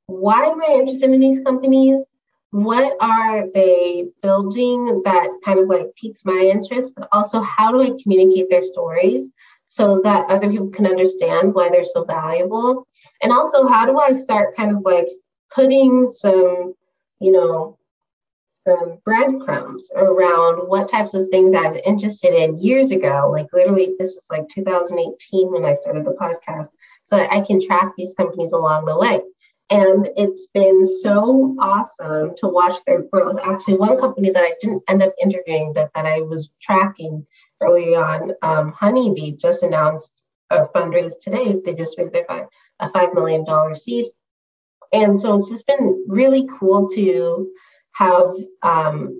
why 0.07 0.45
am 0.45 0.61
I 0.61 0.73
interested 0.73 1.11
in 1.11 1.19
these 1.19 1.41
companies? 1.41 2.11
What 2.51 2.95
are 3.01 3.47
they 3.53 4.07
building 4.21 5.01
that 5.03 5.29
kind 5.43 5.59
of 5.59 5.67
like 5.67 5.95
piques 5.95 6.23
my 6.23 6.49
interest? 6.53 6.93
But 6.95 7.07
also, 7.11 7.41
how 7.41 7.71
do 7.71 7.81
I 7.81 7.91
communicate 8.01 8.49
their 8.49 8.63
stories 8.63 9.29
so 9.75 9.99
that 9.99 10.29
other 10.29 10.49
people 10.49 10.69
can 10.69 10.87
understand 10.87 11.53
why 11.53 11.67
they're 11.67 11.83
so 11.83 12.05
valuable? 12.05 12.87
And 13.21 13.33
also, 13.33 13.67
how 13.67 13.85
do 13.85 13.99
I 13.99 14.13
start 14.15 14.55
kind 14.55 14.73
of 14.73 14.83
like 14.83 15.09
putting 15.53 16.07
some, 16.07 16.73
you 17.19 17.33
know, 17.33 17.77
some 18.65 18.99
breadcrumbs 19.03 19.91
around 19.93 20.69
what 20.69 20.87
types 20.87 21.13
of 21.13 21.27
things 21.27 21.53
I 21.53 21.67
was 21.67 21.75
interested 21.85 22.33
in 22.33 22.57
years 22.57 22.91
ago. 22.91 23.29
Like 23.29 23.47
literally, 23.51 23.95
this 23.99 24.15
was 24.15 24.27
like 24.31 24.47
2018 24.47 25.51
when 25.51 25.65
I 25.65 25.73
started 25.73 26.05
the 26.05 26.13
podcast. 26.13 26.69
So 27.03 27.17
I 27.17 27.41
can 27.41 27.59
track 27.59 27.91
these 27.97 28.13
companies 28.13 28.53
along 28.53 28.85
the 28.85 28.97
way. 28.97 29.19
And 29.71 30.07
it's 30.15 30.47
been 30.53 30.85
so 30.85 31.55
awesome 31.59 32.35
to 32.37 32.47
watch 32.47 32.75
their 32.85 33.01
growth. 33.01 33.39
Actually, 33.43 33.77
one 33.77 33.97
company 33.97 34.29
that 34.29 34.43
I 34.43 34.53
didn't 34.61 34.83
end 34.87 35.01
up 35.01 35.13
interviewing, 35.21 35.73
but 35.73 35.91
that 35.95 36.05
I 36.05 36.21
was 36.21 36.51
tracking 36.61 37.25
early 37.61 37.95
on, 37.95 38.33
um, 38.43 38.71
Honeybee 38.73 39.35
just 39.35 39.63
announced 39.63 40.23
a 40.51 40.67
fundraise 40.67 41.13
today. 41.19 41.59
They 41.65 41.73
just 41.73 41.97
raised 41.97 42.13
their 42.13 42.25
five, 42.25 42.45
a 42.79 42.89
$5 42.89 43.15
million 43.15 43.73
seed. 43.73 44.11
And 44.93 45.19
so 45.19 45.35
it's 45.35 45.49
just 45.49 45.65
been 45.65 46.05
really 46.07 46.47
cool 46.59 46.87
to 46.89 47.49
have 47.93 48.35
um, 48.61 49.19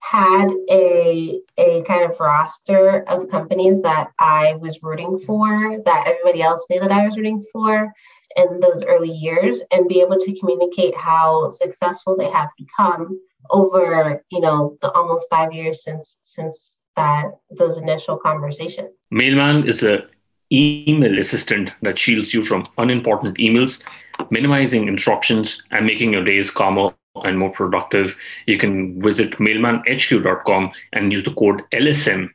had 0.00 0.48
a, 0.70 1.40
a 1.56 1.82
kind 1.82 2.10
of 2.10 2.18
roster 2.18 3.02
of 3.02 3.28
companies 3.30 3.82
that 3.82 4.10
I 4.18 4.54
was 4.54 4.82
rooting 4.82 5.18
for, 5.18 5.78
that 5.84 6.04
everybody 6.06 6.42
else 6.42 6.66
knew 6.68 6.80
that 6.80 6.90
I 6.90 7.06
was 7.06 7.16
rooting 7.16 7.44
for 7.52 7.92
in 8.36 8.60
those 8.60 8.84
early 8.84 9.10
years, 9.10 9.62
and 9.72 9.88
be 9.88 10.00
able 10.00 10.18
to 10.18 10.38
communicate 10.38 10.94
how 10.94 11.48
successful 11.48 12.16
they 12.16 12.30
have 12.30 12.48
become 12.58 13.18
over, 13.50 14.22
you 14.30 14.40
know, 14.40 14.76
the 14.82 14.90
almost 14.92 15.26
five 15.30 15.52
years 15.52 15.82
since 15.84 16.18
since 16.22 16.80
that 16.96 17.26
those 17.50 17.78
initial 17.78 18.16
conversations. 18.16 18.90
Mailman 19.10 19.68
is 19.68 19.82
a 19.82 20.06
email 20.52 21.18
assistant 21.18 21.74
that 21.82 21.98
shields 21.98 22.32
you 22.32 22.42
from 22.42 22.64
unimportant 22.78 23.36
emails, 23.38 23.82
minimizing 24.30 24.86
interruptions 24.86 25.62
and 25.70 25.86
making 25.86 26.12
your 26.12 26.24
days 26.24 26.50
calmer 26.50 26.94
and 27.24 27.38
more 27.38 27.50
productive, 27.50 28.16
you 28.46 28.58
can 28.58 29.00
visit 29.00 29.32
mailmanhq.com 29.32 30.72
and 30.92 31.12
use 31.12 31.24
the 31.24 31.34
code 31.34 31.62
LSM, 31.72 32.30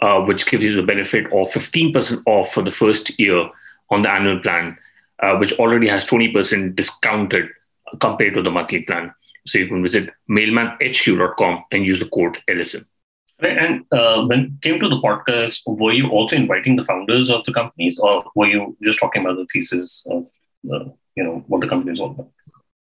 uh, 0.00 0.20
which 0.20 0.46
gives 0.46 0.64
you 0.64 0.74
the 0.74 0.82
benefit 0.82 1.26
of 1.26 1.50
15% 1.50 2.22
off 2.26 2.52
for 2.52 2.62
the 2.62 2.70
first 2.70 3.18
year 3.18 3.48
on 3.90 4.02
the 4.02 4.10
annual 4.10 4.40
plan, 4.40 4.76
uh, 5.22 5.36
which 5.36 5.52
already 5.58 5.88
has 5.88 6.04
20% 6.04 6.74
discounted 6.74 7.48
compared 8.00 8.34
to 8.34 8.42
the 8.42 8.50
monthly 8.50 8.82
plan. 8.82 9.12
So 9.46 9.58
you 9.58 9.68
can 9.68 9.82
visit 9.82 10.10
mailmanhq.com 10.30 11.64
and 11.70 11.86
use 11.86 12.00
the 12.00 12.08
code 12.08 12.38
LSM. 12.48 12.86
And 13.40 13.84
uh, 13.92 14.24
when 14.26 14.40
it 14.40 14.62
came 14.62 14.80
to 14.80 14.88
the 14.88 15.00
podcast, 15.00 15.60
were 15.66 15.92
you 15.92 16.08
also 16.08 16.36
inviting 16.36 16.76
the 16.76 16.84
founders 16.84 17.30
of 17.30 17.44
the 17.44 17.52
companies, 17.52 17.98
or 17.98 18.24
were 18.34 18.46
you 18.46 18.76
just 18.82 18.98
talking 18.98 19.22
about 19.22 19.36
the 19.36 19.46
thesis 19.52 20.06
of, 20.08 20.24
uh, 20.72 20.84
you 21.16 21.24
know, 21.24 21.44
what 21.48 21.60
the 21.60 21.68
company 21.68 21.92
is 21.92 22.00
all 22.00 22.12
about? 22.12 22.30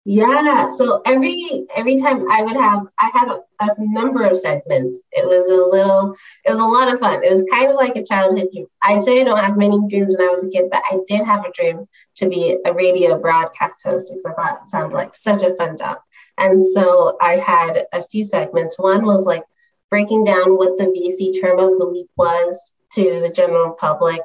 Yeah. 0.07 0.75
So 0.75 1.01
every 1.07 1.65
every 1.75 1.99
time 1.99 2.31
I 2.31 2.43
would 2.43 2.57
have 2.57 2.87
I 2.99 3.11
had 3.15 3.29
a, 3.29 3.41
a, 3.61 3.75
number 3.79 4.25
of 4.25 4.39
segments. 4.39 4.99
It 5.13 5.27
was 5.27 5.49
a 5.49 5.77
little 5.77 6.15
it 6.45 6.51
was 6.51 6.59
a 6.59 6.65
lot 6.65 6.93
of 6.93 7.01
fun. 7.01 7.25
It 7.25 7.33
was 7.33 7.45
kind 7.51 7.71
of 7.71 7.77
like 7.77 7.97
a 7.97 8.05
childhood 8.05 8.49
dream. 8.53 8.67
I 8.83 8.99
say 8.99 9.21
I 9.21 9.25
don't 9.25 9.39
have 9.39 9.57
many 9.57 9.81
dreams 9.89 10.17
when 10.19 10.29
I 10.29 10.31
was 10.31 10.45
a 10.45 10.51
kid, 10.51 10.69
but 10.71 10.83
I 10.91 10.99
did 11.09 11.25
have 11.25 11.47
a 11.47 11.53
dream 11.53 11.87
to 12.17 12.29
be 12.29 12.59
a 12.67 12.75
radio 12.75 13.19
broadcast 13.19 13.79
host 13.83 14.09
because 14.09 14.25
I 14.27 14.33
thought 14.35 14.61
it 14.65 14.69
sounded 14.69 14.95
like 14.95 15.15
such 15.15 15.43
a 15.43 15.55
fun 15.57 15.79
job. 15.79 15.99
And 16.37 16.67
so 16.67 17.17
I 17.19 17.37
had 17.37 17.87
a 17.95 18.05
few 18.05 18.25
segments. 18.25 18.79
One 18.79 19.07
was 19.07 19.25
like 19.25 19.45
breaking 19.89 20.25
down 20.25 20.59
what 20.59 20.77
the 20.77 20.85
VC 20.85 21.41
term 21.41 21.59
of 21.59 21.79
the 21.79 21.89
week 21.89 22.09
was 22.17 22.75
to 22.93 23.21
the 23.21 23.31
general 23.31 23.73
public. 23.73 24.21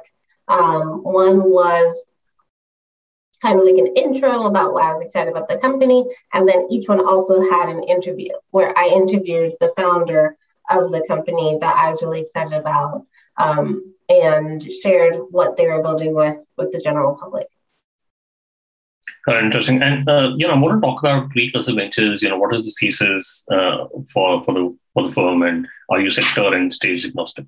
Um, 0.46 1.02
one 1.04 1.48
was 1.50 2.06
kind 3.40 3.58
of 3.58 3.64
like 3.64 3.76
an 3.76 3.94
intro 3.96 4.46
about 4.46 4.72
why 4.72 4.88
I 4.88 4.92
was 4.92 5.02
excited 5.02 5.30
about 5.30 5.48
the 5.48 5.58
company. 5.58 6.04
And 6.32 6.48
then 6.48 6.66
each 6.70 6.88
one 6.88 7.04
also 7.04 7.40
had 7.40 7.68
an 7.68 7.82
interview 7.84 8.32
where 8.50 8.76
I 8.76 8.88
interviewed 8.88 9.54
the 9.60 9.72
founder 9.76 10.36
of 10.70 10.90
the 10.90 11.04
company 11.08 11.58
that 11.60 11.76
I 11.76 11.90
was 11.90 12.02
really 12.02 12.20
excited 12.20 12.52
about 12.52 13.06
um, 13.36 13.94
and 14.08 14.62
shared 14.70 15.16
what 15.30 15.56
they 15.56 15.66
were 15.66 15.82
building 15.82 16.14
with 16.14 16.38
with 16.56 16.72
the 16.72 16.80
general 16.80 17.16
public. 17.16 17.46
Uh, 19.28 19.38
interesting. 19.38 19.82
And 19.82 20.08
uh, 20.08 20.32
you 20.36 20.46
know, 20.46 20.54
I 20.54 20.58
want 20.58 20.80
to 20.80 20.86
talk 20.86 21.00
about 21.00 21.30
Precursor 21.30 21.74
Ventures. 21.74 22.22
You 22.22 22.30
know, 22.30 22.38
what 22.38 22.54
is 22.54 22.66
the 22.66 22.72
thesis 22.78 23.44
uh, 23.50 23.86
for 24.12 24.44
for 24.44 24.54
the 24.54 24.76
for 24.94 25.08
the 25.08 25.14
firm, 25.14 25.42
and 25.42 25.66
are 25.88 26.00
you 26.00 26.10
sector 26.10 26.54
and 26.54 26.72
stage 26.72 27.04
agnostic? 27.04 27.46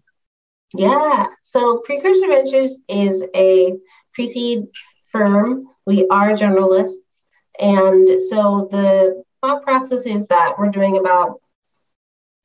Yeah. 0.74 1.26
So 1.42 1.78
Precursor 1.84 2.26
Ventures 2.28 2.78
is 2.88 3.24
a 3.34 3.74
pre-seed 4.14 4.66
firm 5.06 5.68
we 5.86 6.06
are 6.08 6.30
generalists. 6.30 6.96
And 7.58 8.08
so 8.22 8.68
the 8.70 9.22
thought 9.40 9.62
process 9.62 10.06
is 10.06 10.26
that 10.28 10.58
we're 10.58 10.70
doing 10.70 10.98
about 10.98 11.40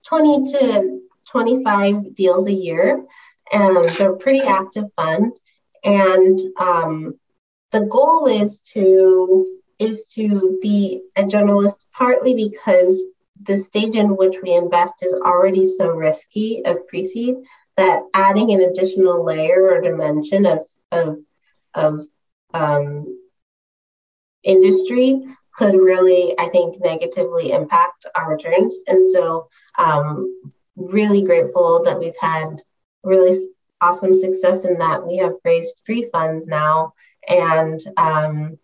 20 0.07 0.51
to 0.51 1.01
25 1.29 2.15
deals 2.15 2.47
a 2.47 2.53
year. 2.53 3.05
And 3.51 3.95
so 3.95 4.15
pretty 4.15 4.41
active 4.41 4.85
fund. 4.95 5.33
And 5.83 6.39
um, 6.59 7.19
the 7.71 7.85
goal 7.85 8.27
is 8.27 8.61
to 8.73 9.53
is 9.79 10.05
to 10.05 10.57
be 10.61 11.03
a 11.15 11.21
generalist 11.23 11.77
partly 11.93 12.33
because 12.33 13.05
the 13.43 13.59
stage 13.59 13.95
in 13.95 14.15
which 14.15 14.37
we 14.41 14.53
invest 14.53 15.03
is 15.03 15.13
already 15.13 15.65
so 15.65 15.89
risky 15.89 16.65
of 16.65 16.87
pre-seed 16.87 17.35
that 17.75 18.01
adding 18.15 18.51
an 18.51 18.61
additional 18.61 19.23
layer 19.23 19.69
or 19.69 19.81
dimension 19.81 20.45
of 20.45 20.59
of 20.91 21.19
of 21.75 22.07
um, 22.53 23.05
industry 24.47 25.21
could 25.53 25.75
really, 25.75 26.33
I 26.37 26.49
think, 26.49 26.79
negatively 26.79 27.51
impact 27.51 28.05
our 28.15 28.31
returns. 28.31 28.75
And 28.87 29.05
so, 29.05 29.49
um, 29.77 30.51
really 30.75 31.23
grateful 31.23 31.83
that 31.83 31.99
we've 31.99 32.17
had 32.19 32.61
really 33.03 33.35
awesome 33.81 34.15
success 34.15 34.63
in 34.63 34.77
that. 34.77 35.05
We 35.05 35.17
have 35.17 35.33
raised 35.43 35.81
three 35.85 36.07
funds 36.11 36.47
now 36.47 36.93
and 37.27 37.79
um, 37.97 38.59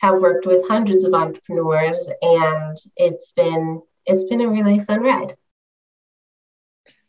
have 0.00 0.20
worked 0.20 0.46
with 0.46 0.68
hundreds 0.68 1.04
of 1.04 1.14
entrepreneurs, 1.14 2.08
and 2.20 2.76
it's 2.96 3.32
been 3.32 3.80
it's 4.04 4.24
been 4.24 4.40
a 4.40 4.48
really 4.48 4.80
fun 4.80 5.00
ride. 5.00 5.36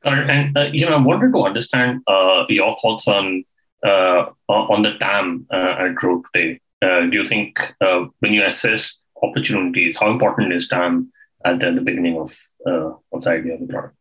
And 0.03 0.55
uh, 0.57 0.69
you 0.71 0.85
know, 0.85 0.95
I 0.95 1.01
wanted 1.01 1.33
to 1.33 1.43
understand 1.43 2.01
uh, 2.07 2.45
your 2.47 2.75
thoughts 2.81 3.07
on 3.07 3.43
uh, 3.85 4.27
on 4.47 4.83
the 4.83 4.97
TAM 4.99 5.47
uh, 5.51 5.75
at 5.79 5.95
Grow 5.95 6.23
today 6.31 6.61
uh, 6.81 7.01
do 7.01 7.17
you 7.17 7.25
think 7.25 7.73
uh, 7.81 8.05
when 8.19 8.33
you 8.33 8.45
assess 8.45 8.97
opportunities, 9.23 9.97
how 9.97 10.11
important 10.11 10.53
is 10.53 10.67
TAM 10.67 11.11
at 11.45 11.59
the, 11.59 11.71
the 11.71 11.81
beginning 11.81 12.17
of, 12.17 12.37
uh, 12.65 12.91
of 13.11 13.23
the 13.23 13.29
idea 13.29 13.53
of 13.55 13.61
the 13.61 13.67
product? 13.67 13.95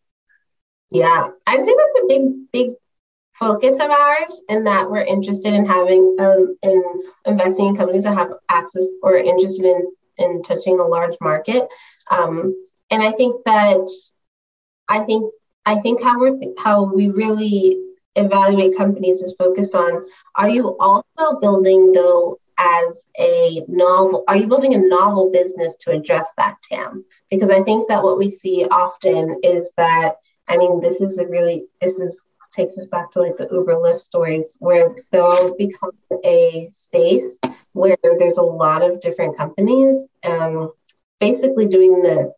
Yeah, 0.91 1.29
I'd 1.47 1.65
say 1.65 1.75
that's 1.77 2.01
a 2.03 2.07
big, 2.09 2.23
big 2.53 2.71
focus 3.39 3.79
of 3.81 3.91
ours 3.91 4.43
in 4.49 4.65
that 4.65 4.91
we're 4.91 5.01
interested 5.01 5.53
in 5.53 5.67
having 5.67 6.17
um, 6.19 6.57
in 6.63 6.83
investing 7.27 7.67
in 7.67 7.77
companies 7.77 8.05
that 8.05 8.17
have 8.17 8.33
access 8.49 8.87
or 9.03 9.17
interested 9.17 9.65
in 9.65 9.93
in 10.19 10.43
touching 10.43 10.79
a 10.79 10.85
large 10.85 11.17
market. 11.21 11.67
Um, 12.11 12.55
and 12.91 13.03
I 13.03 13.13
think 13.13 13.45
that 13.45 13.89
I 14.89 15.01
think 15.01 15.33
I 15.67 15.77
think 15.81 16.03
how 16.03 16.19
we 16.19 16.55
how 16.59 16.85
we 16.85 17.09
really 17.09 17.83
evaluate 18.15 18.77
companies 18.77 19.21
is 19.21 19.35
focused 19.39 19.75
on 19.75 20.07
are 20.37 20.49
you 20.49 20.77
also 20.79 21.39
building 21.41 21.93
though 21.93 22.39
as 22.59 23.07
a 23.19 23.63
novel? 23.69 24.25
Are 24.29 24.37
you 24.37 24.47
building 24.47 24.75
a 24.75 24.79
novel 24.79 25.31
business 25.31 25.77
to 25.81 25.93
address 25.93 26.33
that 26.37 26.57
TAM? 26.63 27.05
Because 27.31 27.51
I 27.51 27.63
think 27.63 27.89
that 27.89 28.03
what 28.03 28.19
we 28.19 28.31
see 28.31 28.67
often 28.71 29.41
is 29.43 29.71
that, 29.77 30.17
I 30.49 30.57
mean, 30.57 30.81
this 30.81 31.01
is 31.01 31.19
a 31.19 31.27
really, 31.27 31.67
this 31.81 31.99
is 31.99 32.23
takes 32.57 32.79
us 32.79 32.87
back 32.87 33.11
to 33.11 33.21
like 33.21 33.37
the 33.37 33.49
Uber 33.51 33.75
Lyft 33.75 34.01
stories 34.01 34.57
where 34.61 34.95
they'll 35.13 35.55
become 35.57 35.91
a 36.25 36.67
space 36.71 37.39
where 37.73 37.97
there's 38.03 38.39
a 38.39 38.43
lot 38.43 38.83
of 38.83 39.01
different 39.01 39.37
companies 39.37 40.05
um, 40.25 40.73
basically 41.21 41.69
doing 41.69 42.03
the 42.03 42.33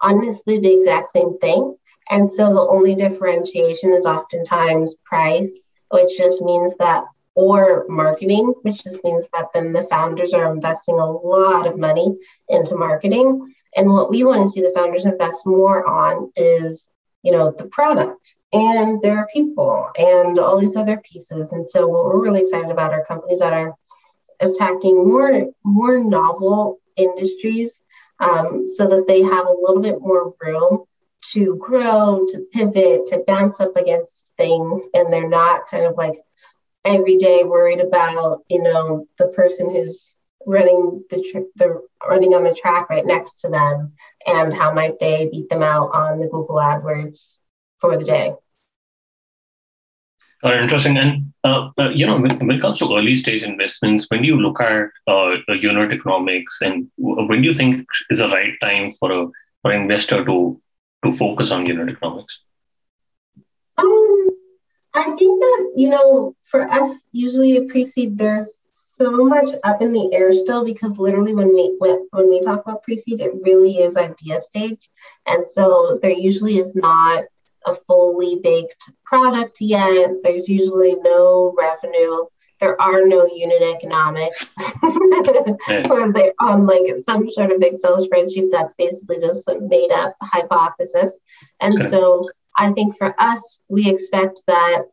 honestly 0.00 0.60
the 0.60 0.72
exact 0.72 1.10
same 1.10 1.38
thing. 1.38 1.76
And 2.08 2.30
so 2.30 2.54
the 2.54 2.60
only 2.60 2.94
differentiation 2.94 3.92
is 3.92 4.06
oftentimes 4.06 4.94
price, 5.04 5.58
which 5.90 6.16
just 6.16 6.40
means 6.40 6.74
that 6.78 7.04
or 7.36 7.86
marketing, 7.88 8.54
which 8.62 8.82
just 8.82 9.04
means 9.04 9.26
that 9.32 9.48
then 9.54 9.72
the 9.72 9.84
founders 9.84 10.32
are 10.32 10.52
investing 10.52 10.98
a 10.98 11.10
lot 11.10 11.66
of 11.66 11.78
money 11.78 12.16
into 12.48 12.74
marketing. 12.74 13.54
And 13.76 13.92
what 13.92 14.10
we 14.10 14.24
want 14.24 14.42
to 14.42 14.48
see 14.48 14.62
the 14.62 14.72
founders 14.74 15.04
invest 15.04 15.46
more 15.46 15.86
on 15.86 16.32
is, 16.34 16.90
you 17.22 17.32
know, 17.32 17.50
the 17.50 17.66
product 17.66 18.34
and 18.54 19.02
their 19.02 19.28
people 19.32 19.90
and 19.98 20.38
all 20.38 20.58
these 20.58 20.76
other 20.76 20.96
pieces. 20.96 21.52
And 21.52 21.68
so 21.68 21.86
what 21.86 22.06
we're 22.06 22.22
really 22.22 22.40
excited 22.40 22.70
about 22.70 22.92
are 22.92 23.04
companies 23.04 23.40
that 23.40 23.52
are 23.52 23.74
attacking 24.40 25.08
more 25.08 25.46
more 25.62 25.98
novel 25.98 26.80
industries 26.96 27.82
um, 28.18 28.66
so 28.66 28.86
that 28.88 29.06
they 29.06 29.22
have 29.22 29.46
a 29.46 29.60
little 29.60 29.80
bit 29.82 30.00
more 30.00 30.34
room 30.40 30.84
to 31.32 31.56
grow, 31.56 32.24
to 32.28 32.46
pivot, 32.52 33.06
to 33.06 33.24
bounce 33.26 33.60
up 33.60 33.76
against 33.76 34.32
things, 34.38 34.86
and 34.94 35.12
they're 35.12 35.28
not 35.28 35.66
kind 35.68 35.84
of 35.84 35.96
like 35.96 36.14
every 36.86 37.16
day 37.16 37.42
worried 37.44 37.80
about 37.80 38.44
you 38.48 38.62
know 38.62 39.06
the 39.18 39.28
person 39.28 39.70
who's 39.70 40.16
running 40.46 41.04
the 41.10 41.20
tr- 41.30 41.50
the 41.56 41.82
running 42.08 42.34
on 42.34 42.44
the 42.44 42.54
track 42.54 42.88
right 42.88 43.04
next 43.04 43.40
to 43.40 43.48
them 43.48 43.92
and 44.26 44.54
how 44.54 44.72
might 44.72 44.98
they 44.98 45.28
beat 45.30 45.48
them 45.50 45.62
out 45.62 45.90
on 45.92 46.20
the 46.20 46.28
Google 46.28 46.56
AdWords 46.56 47.38
for 47.80 47.98
the 47.98 48.04
day. 48.04 48.32
Uh, 50.44 50.58
interesting. 50.60 50.96
And, 50.96 51.32
uh, 51.44 51.70
uh, 51.78 51.88
you 51.90 52.06
know, 52.06 52.20
when, 52.20 52.38
when, 52.38 52.50
it 52.56 52.60
comes 52.60 52.78
to 52.78 52.94
early 52.94 53.14
stage 53.14 53.42
investments, 53.42 54.06
when 54.10 54.20
do 54.20 54.28
you 54.28 54.38
look 54.38 54.60
at 54.60 54.90
uh, 55.08 55.36
unit 55.48 55.92
economics 55.92 56.60
and 56.60 56.90
when 56.96 57.42
do 57.42 57.48
you 57.48 57.54
think 57.54 57.86
is 58.10 58.18
the 58.18 58.28
right 58.28 58.52
time 58.60 58.90
for 58.92 59.10
a 59.10 59.26
for 59.62 59.72
an 59.72 59.82
investor 59.82 60.24
to 60.24 60.60
to 61.04 61.12
focus 61.14 61.50
on 61.50 61.66
unit 61.66 61.88
economics? 61.88 62.42
Um, 63.78 64.28
I 64.96 65.04
think 65.16 65.40
that, 65.40 65.72
you 65.76 65.90
know, 65.90 66.34
for 66.44 66.62
us, 66.62 67.06
usually 67.12 67.58
a 67.58 67.64
pre-seed, 67.64 68.16
there's 68.16 68.64
so 68.72 69.26
much 69.26 69.50
up 69.62 69.82
in 69.82 69.92
the 69.92 70.10
air 70.14 70.32
still 70.32 70.64
because 70.64 70.96
literally 70.96 71.34
when 71.34 71.54
we 71.54 71.76
when, 71.78 72.08
when 72.12 72.30
we 72.30 72.40
talk 72.40 72.62
about 72.62 72.82
pre-seed, 72.82 73.20
it 73.20 73.32
really 73.42 73.76
is 73.76 73.96
idea 73.98 74.40
stage. 74.40 74.88
And 75.26 75.46
so 75.46 75.98
there 76.00 76.10
usually 76.10 76.56
is 76.56 76.74
not 76.74 77.24
a 77.66 77.74
fully 77.86 78.40
baked 78.42 78.90
product 79.04 79.58
yet. 79.60 80.12
There's 80.22 80.48
usually 80.48 80.94
no 81.02 81.54
revenue. 81.58 82.24
There 82.58 82.80
are 82.80 83.06
no 83.06 83.26
unit 83.26 83.60
economics. 83.60 84.50
or 85.90 86.10
they're 86.10 86.32
on 86.40 86.64
like 86.64 86.84
some 87.04 87.28
sort 87.28 87.52
of 87.52 87.60
Excel 87.60 88.02
spreadsheet 88.02 88.50
that's 88.50 88.72
basically 88.74 89.20
just 89.20 89.46
a 89.48 89.60
made 89.60 89.90
up 89.92 90.16
hypothesis. 90.22 91.18
And 91.60 91.78
okay. 91.78 91.90
so 91.90 92.30
I 92.56 92.72
think 92.72 92.96
for 92.96 93.14
us, 93.18 93.62
we 93.68 93.90
expect 93.90 94.42
that 94.46 94.84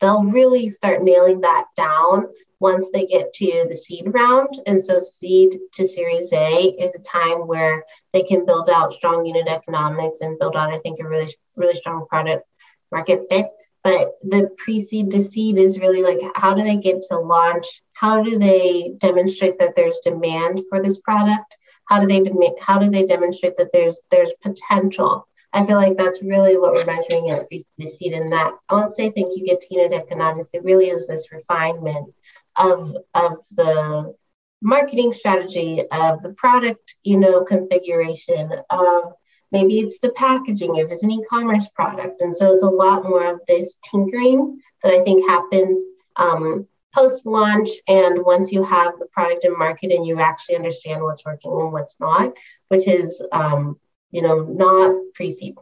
they'll 0.00 0.24
really 0.24 0.70
start 0.70 1.02
nailing 1.02 1.40
that 1.40 1.66
down 1.76 2.28
once 2.60 2.88
they 2.92 3.06
get 3.06 3.32
to 3.32 3.66
the 3.68 3.74
seed 3.74 4.04
round. 4.06 4.48
And 4.66 4.82
so, 4.82 5.00
seed 5.00 5.58
to 5.72 5.86
Series 5.86 6.32
A 6.32 6.56
is 6.78 6.94
a 6.94 7.02
time 7.02 7.46
where 7.46 7.84
they 8.12 8.22
can 8.22 8.46
build 8.46 8.70
out 8.70 8.92
strong 8.92 9.26
unit 9.26 9.48
economics 9.48 10.20
and 10.20 10.38
build 10.38 10.56
out, 10.56 10.72
I 10.72 10.78
think, 10.78 11.00
a 11.00 11.08
really, 11.08 11.32
really 11.56 11.74
strong 11.74 12.06
product 12.08 12.46
market 12.90 13.26
fit. 13.28 13.50
But 13.82 14.12
the 14.22 14.48
pre 14.56 14.80
seed 14.80 15.10
to 15.10 15.22
seed 15.22 15.58
is 15.58 15.80
really 15.80 16.02
like 16.02 16.20
how 16.36 16.54
do 16.54 16.62
they 16.62 16.76
get 16.76 17.02
to 17.10 17.18
launch? 17.18 17.82
How 17.92 18.22
do 18.22 18.38
they 18.38 18.94
demonstrate 18.98 19.58
that 19.58 19.74
there's 19.74 19.98
demand 20.04 20.62
for 20.68 20.80
this 20.80 21.00
product? 21.00 21.56
How 21.88 22.00
do 22.00 22.06
they 22.06 22.20
dem- 22.20 22.38
how 22.60 22.78
do 22.78 22.88
they 22.88 23.06
demonstrate 23.06 23.56
that 23.56 23.72
there's 23.72 24.00
there's 24.10 24.32
potential? 24.40 25.26
I 25.52 25.66
feel 25.66 25.76
like 25.76 25.96
that's 25.96 26.22
really 26.22 26.56
what 26.56 26.72
we're 26.72 26.86
measuring 26.86 27.30
at 27.30 27.48
the 27.50 27.86
seed. 27.86 28.12
And 28.14 28.32
that 28.32 28.54
I 28.68 28.74
won't 28.74 28.94
say 28.94 29.10
thank 29.10 29.32
you 29.36 29.46
to 29.46 29.94
economics. 29.94 30.50
It 30.54 30.64
really 30.64 30.88
is 30.88 31.06
this 31.06 31.32
refinement 31.32 32.12
of 32.56 32.96
of 33.14 33.38
the 33.52 34.14
marketing 34.62 35.12
strategy 35.12 35.80
of 35.90 36.22
the 36.22 36.34
product 36.36 36.96
you 37.02 37.18
know 37.18 37.42
configuration 37.44 38.52
of 38.70 39.12
maybe 39.50 39.80
it's 39.80 39.98
the 40.00 40.12
packaging 40.12 40.76
if 40.76 40.90
it's 40.90 41.02
an 41.02 41.10
e-commerce 41.10 41.68
product 41.74 42.20
and 42.20 42.34
so 42.34 42.52
it's 42.52 42.62
a 42.62 42.68
lot 42.68 43.02
more 43.02 43.24
of 43.24 43.40
this 43.48 43.78
tinkering 43.90 44.60
that 44.82 44.92
i 44.92 45.02
think 45.02 45.28
happens 45.28 45.82
um, 46.16 46.66
post 46.94 47.26
launch 47.26 47.70
and 47.88 48.24
once 48.24 48.52
you 48.52 48.62
have 48.62 48.98
the 48.98 49.06
product 49.06 49.44
in 49.44 49.58
market 49.58 49.90
and 49.90 50.06
you 50.06 50.20
actually 50.20 50.54
understand 50.54 51.02
what's 51.02 51.24
working 51.24 51.50
and 51.50 51.72
what's 51.72 51.98
not 51.98 52.32
which 52.68 52.86
is 52.86 53.20
um, 53.32 53.78
you 54.12 54.22
know 54.22 54.44
not 54.44 54.94
pre-seed 55.14 55.56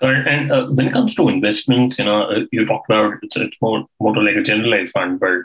and 0.00 0.50
uh, 0.50 0.66
when 0.66 0.86
it 0.86 0.92
comes 0.92 1.14
to 1.14 1.28
investments, 1.28 1.98
you 1.98 2.06
know, 2.06 2.22
uh, 2.22 2.40
you 2.52 2.64
talked 2.64 2.88
about 2.88 3.14
it's, 3.22 3.36
it's 3.36 3.56
more 3.60 3.86
more 4.00 4.16
like 4.16 4.36
a 4.36 4.42
generalized 4.42 4.92
fund, 4.92 5.20
but 5.20 5.40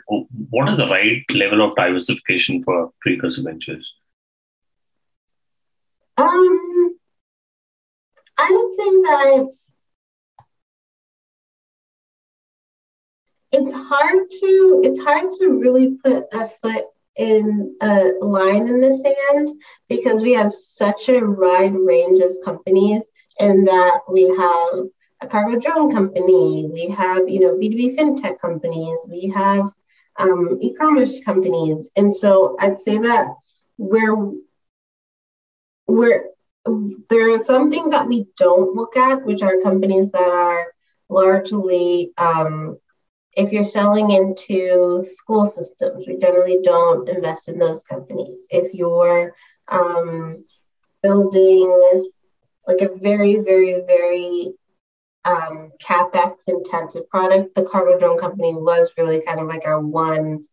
what 0.49 0.69
is 0.69 0.77
the 0.77 0.87
right 0.87 1.23
level 1.33 1.61
of 1.61 1.75
diversification 1.75 2.63
for 2.63 2.91
precursor 3.01 3.41
ventures? 3.41 3.93
Um, 6.17 6.97
I 8.37 8.49
would 8.49 8.75
say 8.77 8.91
that 9.01 9.55
it's 13.51 13.73
hard 13.73 14.31
to 14.31 14.81
it's 14.85 14.99
hard 14.99 15.31
to 15.39 15.47
really 15.49 15.97
put 16.03 16.27
a 16.31 16.49
foot 16.61 16.85
in 17.17 17.75
a 17.81 18.11
line 18.21 18.67
in 18.67 18.81
the 18.81 18.93
sand 18.95 19.47
because 19.87 20.21
we 20.21 20.33
have 20.33 20.51
such 20.51 21.09
a 21.09 21.19
wide 21.19 21.75
range 21.75 22.19
of 22.19 22.35
companies 22.43 23.09
in 23.39 23.65
that 23.65 24.01
we 24.09 24.23
have 24.23 24.85
a 25.21 25.27
cargo 25.27 25.59
drone 25.59 25.91
company, 25.91 26.69
we 26.71 26.87
have, 26.87 27.27
you 27.29 27.39
know, 27.39 27.55
B2B 27.55 27.97
fintech 27.97 28.39
companies, 28.39 28.99
we 29.07 29.29
have 29.29 29.69
um, 30.17 30.57
e-commerce 30.61 31.19
companies. 31.23 31.89
And 31.95 32.13
so 32.13 32.55
I'd 32.59 32.79
say 32.79 32.97
that 32.97 33.27
we're, 33.77 34.33
we're, 35.87 36.25
there 37.09 37.31
are 37.31 37.43
some 37.43 37.71
things 37.71 37.91
that 37.91 38.07
we 38.07 38.27
don't 38.37 38.75
look 38.75 38.97
at, 38.97 39.25
which 39.25 39.41
are 39.41 39.61
companies 39.61 40.11
that 40.11 40.29
are 40.29 40.67
largely, 41.09 42.11
um, 42.17 42.77
if 43.35 43.51
you're 43.51 43.63
selling 43.63 44.11
into 44.11 45.01
school 45.03 45.45
systems, 45.45 46.07
we 46.07 46.17
generally 46.17 46.59
don't 46.63 47.07
invest 47.09 47.49
in 47.49 47.59
those 47.59 47.83
companies. 47.83 48.47
If 48.49 48.73
you're 48.73 49.33
um, 49.67 50.43
building 51.01 52.11
like 52.67 52.81
a 52.81 52.95
very, 52.95 53.37
very, 53.37 53.81
very 53.85 54.53
um, 55.25 55.71
capex 55.81 56.35
intensive 56.47 57.09
product. 57.09 57.55
The 57.55 57.63
cargo 57.63 57.97
drone 57.97 58.19
company 58.19 58.53
was 58.53 58.91
really 58.97 59.21
kind 59.21 59.39
of 59.39 59.47
like 59.47 59.65
our 59.65 59.81
one 59.81 60.45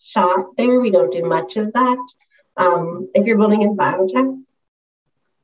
shot 0.00 0.56
there. 0.56 0.80
We 0.80 0.90
don't 0.90 1.12
do 1.12 1.24
much 1.24 1.56
of 1.56 1.72
that. 1.72 1.98
Um, 2.56 3.10
if 3.14 3.26
you're 3.26 3.38
building 3.38 3.62
in 3.62 3.76
biotech, 3.76 4.40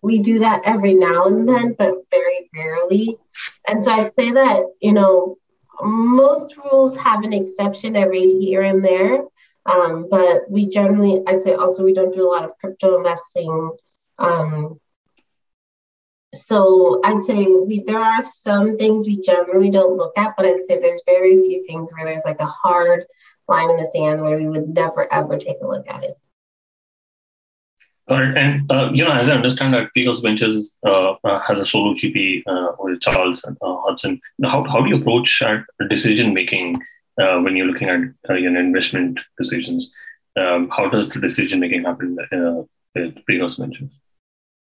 we 0.03 0.21
do 0.21 0.39
that 0.39 0.63
every 0.65 0.95
now 0.95 1.25
and 1.25 1.49
then, 1.49 1.75
but 1.77 1.95
very 2.11 2.49
rarely. 2.55 3.19
And 3.67 3.83
so 3.85 3.93
I'd 3.93 4.13
say 4.19 4.31
that, 4.33 4.65
you 4.81 4.93
know, 4.93 5.37
most 5.83 6.57
rules 6.57 6.97
have 6.97 7.25
an 7.25 7.33
exception 7.33 7.97
every 7.97 8.39
here 8.39 8.63
and 8.63 8.85
there. 8.85 9.25
Um, 9.67 10.09
but 10.11 10.51
we 10.51 10.69
generally, 10.69 11.23
I'd 11.27 11.43
say 11.43 11.55
also, 11.55 11.85
we 11.85 11.95
don't 11.95 12.15
do 12.15 12.27
a 12.27 12.33
lot 12.33 12.45
of 12.45 12.57
crypto 12.59 12.97
investing. 12.97 13.71
Um, 14.19 14.81
so 16.35 17.01
I'd 17.05 17.25
say 17.25 17.47
we 17.47 17.83
there 17.83 18.01
are 18.01 18.25
some 18.25 18.79
things 18.79 19.07
we 19.07 19.21
generally 19.21 19.71
don't 19.71 19.97
look 19.97 20.17
at, 20.17 20.35
but 20.37 20.47
I'd 20.47 20.63
say 20.63 20.79
there's 20.79 21.03
very 21.05 21.37
few 21.43 21.67
things 21.67 21.91
where 21.93 22.07
there's 22.07 22.25
like 22.25 22.41
a 22.41 22.47
hard 22.47 23.05
line 23.49 23.71
in 23.71 23.77
the 23.79 23.91
sand 23.93 24.23
where 24.23 24.37
we 24.37 24.49
would 24.49 24.69
never 24.69 25.13
ever 25.13 25.37
take 25.37 25.57
a 25.61 25.67
look 25.67 25.89
at 25.89 26.05
it. 26.05 26.17
It. 28.11 28.37
And 28.37 28.71
uh, 28.71 28.91
you 28.93 29.05
know, 29.05 29.13
as 29.13 29.29
I 29.29 29.35
understand 29.35 29.75
that 29.75 29.93
Precursor 29.93 30.23
Ventures 30.23 30.77
uh, 30.85 31.13
uh, 31.25 31.39
has 31.41 31.61
a 31.61 31.67
solo 31.67 31.95
GP 31.95 32.43
uh, 32.47 32.73
with 32.79 33.01
Charles 33.01 33.45
uh, 33.45 33.55
Hudson. 33.61 34.21
How 34.43 34.65
how 34.65 34.81
do 34.81 34.91
you 34.91 34.97
approach 34.97 35.43
decision 35.89 36.35
making 36.35 36.83
uh, 37.21 37.39
when 37.39 37.57
you're 37.57 37.67
looking 37.67 37.89
at 37.89 38.01
uh, 38.29 38.35
your 38.35 38.57
investment 38.57 39.21
decisions? 39.39 39.91
Um, 40.37 40.69
how 40.71 40.89
does 40.89 41.09
the 41.09 41.21
decision 41.21 41.61
making 41.61 41.85
happen 41.85 42.17
with 42.95 43.25
Precursor 43.25 43.63
Ventures? 43.63 43.91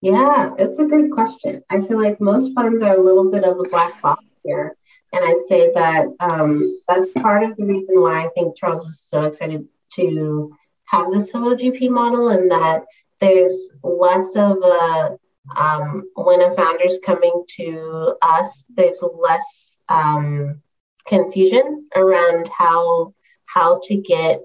Yeah, 0.02 0.54
it's 0.58 0.78
a 0.78 0.86
good 0.86 1.10
question. 1.10 1.62
I 1.70 1.82
feel 1.82 2.00
like 2.00 2.20
most 2.20 2.54
funds 2.54 2.82
are 2.82 2.96
a 2.96 3.02
little 3.02 3.30
bit 3.30 3.44
of 3.44 3.58
a 3.58 3.68
black 3.68 4.00
box 4.00 4.24
here. 4.44 4.74
And 5.12 5.24
I'd 5.24 5.46
say 5.48 5.70
that 5.74 6.06
um, 6.20 6.78
that's 6.88 7.12
part 7.14 7.42
of 7.42 7.56
the 7.56 7.66
reason 7.66 8.00
why 8.00 8.24
I 8.24 8.28
think 8.34 8.56
Charles 8.56 8.84
was 8.84 9.00
so 9.00 9.22
excited 9.22 9.66
to 9.94 10.56
have 10.84 11.12
this 11.12 11.30
solo 11.30 11.54
GP 11.54 11.90
model 11.90 12.28
and 12.28 12.50
that 12.50 12.84
there's 13.20 13.70
less 13.82 14.34
of 14.36 14.58
a, 14.62 15.16
um, 15.56 16.02
when 16.14 16.40
a 16.42 16.54
founder's 16.54 16.98
coming 17.04 17.44
to 17.56 18.16
us, 18.22 18.66
there's 18.74 19.02
less 19.02 19.80
um, 19.88 20.60
confusion 21.06 21.86
around 21.96 22.48
how 22.56 23.14
how 23.46 23.80
to 23.84 23.96
get 23.96 24.40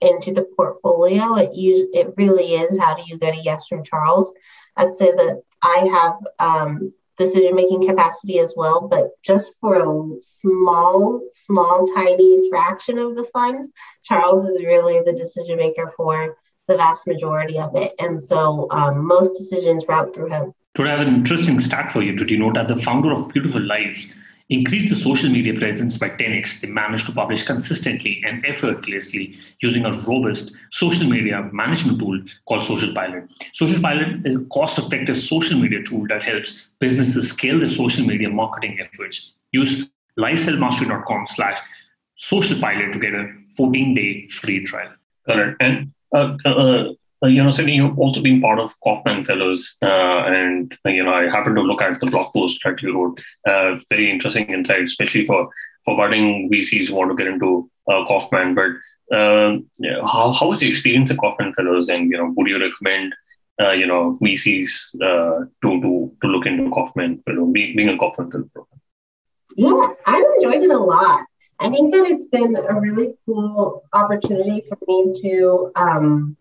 into 0.00 0.32
the 0.32 0.46
portfolio. 0.56 1.34
It, 1.36 1.50
us- 1.50 1.88
it 1.92 2.14
really 2.16 2.54
is 2.54 2.78
how 2.78 2.94
do 2.94 3.02
you 3.06 3.18
get 3.18 3.34
a 3.36 3.40
yes 3.42 3.66
from 3.68 3.84
Charles? 3.84 4.32
I'd 4.76 4.94
say 4.94 5.12
that 5.12 5.42
I 5.62 5.88
have 5.92 6.14
um, 6.38 6.92
decision 7.18 7.54
making 7.54 7.86
capacity 7.86 8.38
as 8.38 8.54
well, 8.56 8.88
but 8.88 9.10
just 9.24 9.52
for 9.60 9.74
a 9.76 10.20
small, 10.20 11.22
small, 11.32 11.86
tiny 11.94 12.48
fraction 12.50 12.98
of 12.98 13.16
the 13.16 13.24
fund, 13.24 13.70
Charles 14.04 14.44
is 14.46 14.64
really 14.64 15.00
the 15.04 15.12
decision 15.12 15.56
maker 15.58 15.92
for 15.96 16.36
the 16.66 16.76
vast 16.76 17.06
majority 17.06 17.58
of 17.58 17.74
it. 17.76 17.92
And 17.98 18.22
so 18.22 18.66
um, 18.70 19.06
most 19.06 19.36
decisions 19.36 19.84
route 19.88 20.14
through 20.14 20.30
him. 20.30 20.54
Today, 20.74 20.90
I 20.90 20.98
have 20.98 21.06
an 21.06 21.14
interesting 21.14 21.60
stat 21.60 21.92
for 21.92 22.02
you. 22.02 22.16
Did 22.16 22.30
you 22.30 22.38
know 22.38 22.52
that 22.52 22.68
the 22.68 22.76
founder 22.76 23.12
of 23.12 23.28
Beautiful 23.28 23.60
Lives 23.60 24.12
increased 24.50 24.90
the 24.90 24.96
social 24.96 25.30
media 25.30 25.54
presence 25.58 25.96
by 25.96 26.10
10x, 26.10 26.60
they 26.60 26.68
managed 26.68 27.06
to 27.06 27.12
publish 27.12 27.44
consistently 27.44 28.22
and 28.26 28.44
effortlessly 28.44 29.36
using 29.60 29.84
a 29.86 29.92
robust 30.02 30.54
social 30.70 31.08
media 31.08 31.48
management 31.52 31.98
tool 31.98 32.20
called 32.46 32.66
Social 32.66 32.92
Pilot. 32.92 33.24
Social 33.54 33.80
Pilot 33.80 34.26
is 34.26 34.36
a 34.36 34.44
cost 34.46 34.78
effective 34.78 35.16
social 35.16 35.58
media 35.58 35.82
tool 35.84 36.06
that 36.08 36.22
helps 36.22 36.70
businesses 36.78 37.30
scale 37.30 37.58
their 37.58 37.68
social 37.68 38.06
media 38.06 38.28
marketing 38.28 38.78
efforts. 38.80 39.36
Use 39.52 39.88
lifeselfmastery.com 40.18 41.26
slash 41.26 41.58
social 42.16 42.60
pilot 42.60 42.92
to 42.92 42.98
get 42.98 43.14
a 43.14 43.32
14 43.56 43.94
day 43.94 44.28
free 44.28 44.64
trial. 44.64 44.92
Correct. 45.26 45.56
And 45.60 45.76
uh, 45.76 45.78
uh, 45.78 45.82
uh, 45.82 45.93
you 47.28 47.42
know, 47.42 47.50
Cindy, 47.50 47.72
you've 47.72 47.98
also 47.98 48.20
been 48.20 48.40
part 48.40 48.58
of 48.58 48.74
Kauffman 48.82 49.24
Fellows, 49.24 49.76
uh, 49.82 50.24
and 50.26 50.76
uh, 50.84 50.90
you 50.90 51.04
know, 51.04 51.12
I 51.12 51.24
happened 51.24 51.56
to 51.56 51.62
look 51.62 51.82
at 51.82 52.00
the 52.00 52.06
blog 52.06 52.32
post 52.32 52.60
that 52.64 52.82
you 52.82 52.94
wrote. 52.94 53.20
Uh, 53.46 53.78
very 53.88 54.10
interesting 54.10 54.46
insight, 54.46 54.82
especially 54.82 55.24
for 55.26 55.48
for 55.84 55.96
budding 55.96 56.50
VCs 56.50 56.88
who 56.88 56.94
want 56.94 57.10
to 57.10 57.16
get 57.16 57.32
into 57.32 57.70
uh, 57.90 58.04
Kauffman. 58.06 58.54
But 58.54 59.16
um, 59.16 59.66
yeah, 59.78 60.00
how 60.00 60.32
how 60.32 60.48
was 60.48 60.62
your 60.62 60.70
experience 60.70 61.10
at 61.10 61.18
Kauffman 61.18 61.54
Fellows, 61.54 61.88
and 61.88 62.10
you 62.10 62.18
know, 62.18 62.32
would 62.36 62.48
you 62.48 62.60
recommend 62.60 63.14
you 63.78 63.86
know 63.86 64.18
VCs 64.22 64.92
to 65.00 65.48
to 65.62 66.16
to 66.20 66.26
look 66.28 66.46
into 66.46 66.70
Kauffman 66.70 67.22
Fellow, 67.26 67.46
being 67.46 67.88
a 67.88 67.98
Kauffman 67.98 68.30
Fellow? 68.30 68.68
Yeah, 69.56 69.86
I've 70.06 70.24
enjoyed 70.36 70.62
it 70.62 70.70
a 70.70 70.78
lot. 70.78 71.24
I 71.58 71.70
think 71.70 71.94
that 71.94 72.06
it's 72.06 72.26
been 72.26 72.56
a 72.56 72.80
really 72.80 73.14
cool 73.26 73.82
opportunity 73.92 74.64
for 74.68 74.78
me 74.86 75.14
to 75.22 75.72
um, 75.76 76.36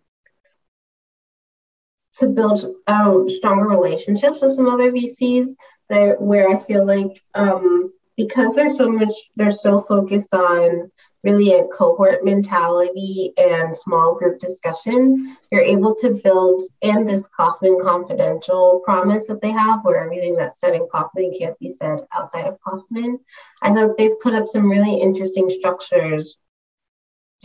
to 2.20 2.28
build 2.28 2.66
um, 2.88 3.28
stronger 3.30 3.68
relationships 3.68 4.40
with 4.42 4.52
some 4.52 4.68
other 4.68 4.92
VCs 4.92 5.50
that 5.90 6.22
where 6.22 6.50
I 6.50 6.60
feel 6.64 6.86
like 6.86 7.22
um, 7.34 7.92
because 8.18 8.56
there's 8.56 8.78
so 8.78 8.90
much 8.90 9.14
they're 9.36 9.52
so 9.52 9.82
focused 9.82 10.34
on 10.34 10.92
really 11.24 11.54
a 11.54 11.68
cohort 11.68 12.26
mentality 12.26 13.32
and 13.38 13.76
small 13.76 14.16
group 14.16 14.40
discussion, 14.40 15.38
you're 15.52 15.62
able 15.62 15.96
to 15.96 16.20
build 16.24 16.64
and 16.82 17.08
this 17.08 17.28
Kauffman 17.28 17.80
confidential 17.82 18.82
promise 18.84 19.26
that 19.28 19.42
they 19.42 19.52
have 19.52 19.84
where 19.84 20.04
everything 20.04 20.36
that's 20.36 20.60
said 20.60 20.76
in 20.76 20.88
Kauffman 20.92 21.34
can't 21.38 21.58
be 21.60 21.72
said 21.72 22.06
outside 22.14 22.46
of 22.46 22.60
Kauffman. 22.62 23.20
I 23.62 23.74
think 23.74 23.98
they've 23.98 24.20
put 24.22 24.34
up 24.34 24.48
some 24.48 24.70
really 24.70 24.96
interesting 24.96 25.50
structures 25.50 26.38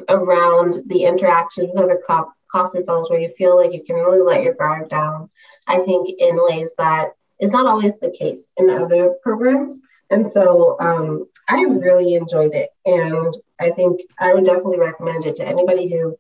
around 0.09 0.79
the 0.87 1.05
interactions 1.05 1.71
with 1.73 1.83
other 1.83 2.01
cop 2.07 2.33
Kauffman 2.51 2.87
Fellows 2.87 3.11
where 3.11 3.21
you 3.21 3.29
feel 3.29 3.57
like 3.57 3.73
you 3.73 3.85
can 3.85 3.97
really 3.97 4.23
let 4.23 4.43
your 4.43 4.55
guard 4.55 4.89
down, 4.89 5.31
I 5.67 5.81
think, 5.81 6.09
in 6.19 6.39
ways 6.49 6.71
that 6.79 7.11
is 7.41 7.53
not 7.53 7.67
always 7.67 7.99
the 7.99 8.11
case 8.11 8.51
in 8.57 8.71
other 8.71 9.15
programs. 9.23 9.81
And 10.11 10.31
so 10.31 10.77
um, 10.81 11.27
I 11.49 11.63
really 11.63 12.15
enjoyed 12.15 12.55
it. 12.55 12.71
And 12.87 13.35
I 13.61 13.71
think 13.71 14.01
I 14.19 14.33
would 14.35 14.45
definitely 14.45 14.79
recommend 14.79 15.27
it 15.27 15.37
to 15.37 15.47
anybody 15.47 15.91
who 15.91 16.19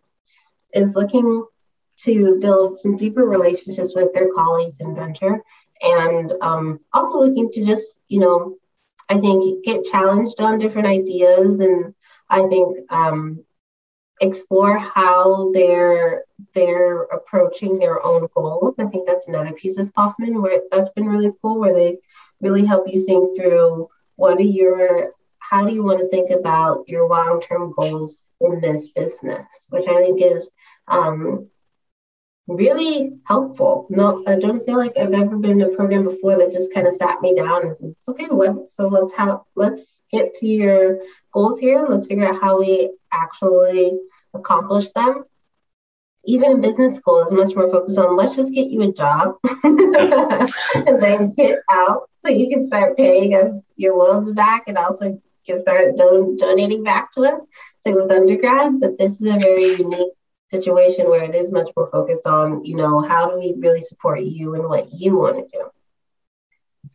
is 0.74 0.94
looking 0.94 1.46
to 1.98 2.38
build 2.40 2.78
some 2.78 2.96
deeper 2.96 3.24
relationships 3.24 3.94
with 3.94 4.12
their 4.12 4.32
colleagues 4.34 4.80
in 4.80 4.94
venture 4.94 5.42
and 5.80 6.32
um, 6.40 6.80
also 6.92 7.18
looking 7.20 7.50
to 7.52 7.64
just, 7.64 7.98
you 8.08 8.20
know, 8.20 8.56
I 9.08 9.18
think 9.18 9.64
get 9.64 9.84
challenged 9.84 10.40
on 10.40 10.58
different 10.58 10.88
ideas. 10.88 11.60
And 11.60 11.94
I 12.28 12.46
think 12.46 12.78
um, 12.90 13.44
explore 14.20 14.78
how 14.78 15.50
they're 15.52 16.24
they're 16.54 17.02
approaching 17.04 17.78
their 17.78 18.04
own 18.04 18.28
goals. 18.34 18.74
I 18.78 18.86
think 18.86 19.06
that's 19.06 19.28
another 19.28 19.52
piece 19.52 19.78
of 19.78 19.92
Kauffman 19.94 20.40
where 20.40 20.62
that's 20.70 20.90
been 20.90 21.06
really 21.06 21.32
cool, 21.42 21.58
where 21.58 21.74
they 21.74 21.98
really 22.40 22.64
help 22.64 22.86
you 22.92 23.04
think 23.04 23.36
through 23.36 23.88
what 24.16 24.38
are 24.38 24.42
your 24.42 25.12
how 25.38 25.66
do 25.66 25.72
you 25.72 25.82
want 25.82 25.98
to 26.00 26.08
think 26.08 26.30
about 26.30 26.88
your 26.88 27.08
long-term 27.08 27.72
goals 27.76 28.24
in 28.40 28.60
this 28.60 28.88
business, 28.88 29.46
which 29.70 29.88
I 29.88 29.94
think 29.94 30.20
is 30.20 30.50
um, 30.86 31.48
really 32.46 33.18
helpful. 33.24 33.86
No, 33.88 34.22
I 34.26 34.38
don't 34.38 34.64
feel 34.64 34.76
like 34.76 34.96
I've 34.98 35.12
ever 35.12 35.36
been 35.38 35.60
in 35.60 35.72
a 35.72 35.76
program 35.76 36.04
before 36.04 36.36
that 36.36 36.52
just 36.52 36.74
kind 36.74 36.86
of 36.86 36.94
sat 36.94 37.22
me 37.22 37.34
down 37.34 37.62
and 37.62 37.76
said, 37.76 37.94
"Okay, 38.08 38.26
what? 38.26 38.70
So 38.72 38.88
let's 38.88 39.14
have 39.14 39.40
let's 39.56 39.98
get 40.10 40.34
to 40.34 40.46
your 40.46 40.98
goals 41.32 41.58
here. 41.58 41.78
and 41.78 41.88
Let's 41.88 42.06
figure 42.06 42.26
out 42.26 42.40
how 42.40 42.58
we 42.58 42.92
actually 43.12 43.98
accomplish 44.34 44.90
them. 44.92 45.24
Even 46.24 46.60
business 46.60 46.96
school 46.96 47.22
is 47.22 47.32
much 47.32 47.54
more 47.54 47.70
focused 47.70 47.98
on 47.98 48.16
let's 48.16 48.36
just 48.36 48.52
get 48.52 48.68
you 48.68 48.82
a 48.82 48.92
job 48.92 49.36
and 49.64 51.02
then 51.02 51.32
get 51.32 51.60
out 51.70 52.07
you 52.36 52.48
can 52.48 52.64
start 52.64 52.96
paying 52.96 53.34
us 53.34 53.64
your 53.76 53.96
loans 53.96 54.30
back 54.32 54.64
and 54.66 54.76
also 54.76 55.20
can 55.46 55.60
start 55.60 55.96
don- 55.96 56.36
donating 56.36 56.84
back 56.84 57.12
to 57.12 57.22
us. 57.22 57.40
Same 57.78 57.96
with 57.96 58.10
undergrad, 58.10 58.80
but 58.80 58.98
this 58.98 59.20
is 59.20 59.34
a 59.34 59.38
very 59.38 59.76
unique 59.76 60.12
situation 60.50 61.08
where 61.08 61.24
it 61.24 61.34
is 61.34 61.52
much 61.52 61.70
more 61.76 61.88
focused 61.90 62.26
on, 62.26 62.64
you 62.64 62.76
know, 62.76 63.00
how 63.00 63.30
do 63.30 63.38
we 63.38 63.54
really 63.58 63.82
support 63.82 64.20
you 64.22 64.54
and 64.54 64.64
what 64.64 64.88
you 64.92 65.18
want 65.18 65.36
to 65.36 65.58
do. 65.58 65.64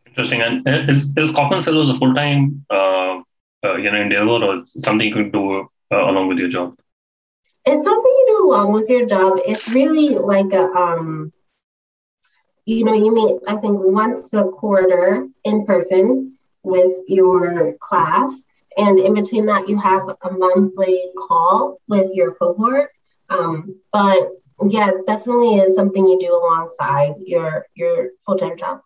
Interesting. 0.08 0.41
And 0.41 0.89
is, 0.89 1.13
is 1.17 1.32
Kauffman 1.32 1.63
Fellows 1.63 1.89
a 1.89 1.96
full 1.96 2.13
time 2.13 2.65
uh, 2.69 3.22
uh, 3.63 3.76
you 3.78 3.91
know 3.91 4.00
endeavor 4.00 4.43
or 4.43 4.63
something 4.65 5.08
you 5.08 5.13
could 5.13 5.32
do 5.32 5.67
uh, 5.91 6.06
along 6.10 6.28
with 6.28 6.38
your 6.38 6.50
job? 6.50 6.76
It's 7.65 7.84
something 7.84 8.12
you 8.12 8.26
do 8.28 8.48
along 8.50 8.74
with 8.74 8.89
your 8.89 9.06
job. 9.08 9.39
It's 9.46 9.67
really 9.69 10.10
like 10.10 10.52
a 10.54 10.65
um, 10.74 11.32
you 12.65 12.84
know, 12.84 12.93
you 12.93 13.13
meet 13.13 13.41
I 13.47 13.56
think 13.58 13.80
once 13.80 14.34
a 14.34 14.45
quarter 14.45 15.28
in 15.43 15.65
person 15.65 16.38
with 16.63 16.93
your 17.08 17.73
class, 17.82 18.41
and 18.78 18.99
in 18.99 19.13
between 19.13 19.45
that, 19.47 19.67
you 19.67 19.78
have 19.78 20.08
a 20.21 20.32
monthly 20.32 21.02
call 21.17 21.80
with 21.88 22.10
your 22.13 22.34
cohort. 22.36 22.91
Um, 23.30 23.76
but 23.91 24.32
yeah, 24.69 24.91
definitely 25.06 25.56
is 25.56 25.76
something 25.76 26.08
you 26.08 26.19
do 26.19 26.34
alongside 26.36 27.15
your 27.26 27.65
your 27.76 28.10
full 28.26 28.38
time 28.38 28.58
job. 28.58 28.82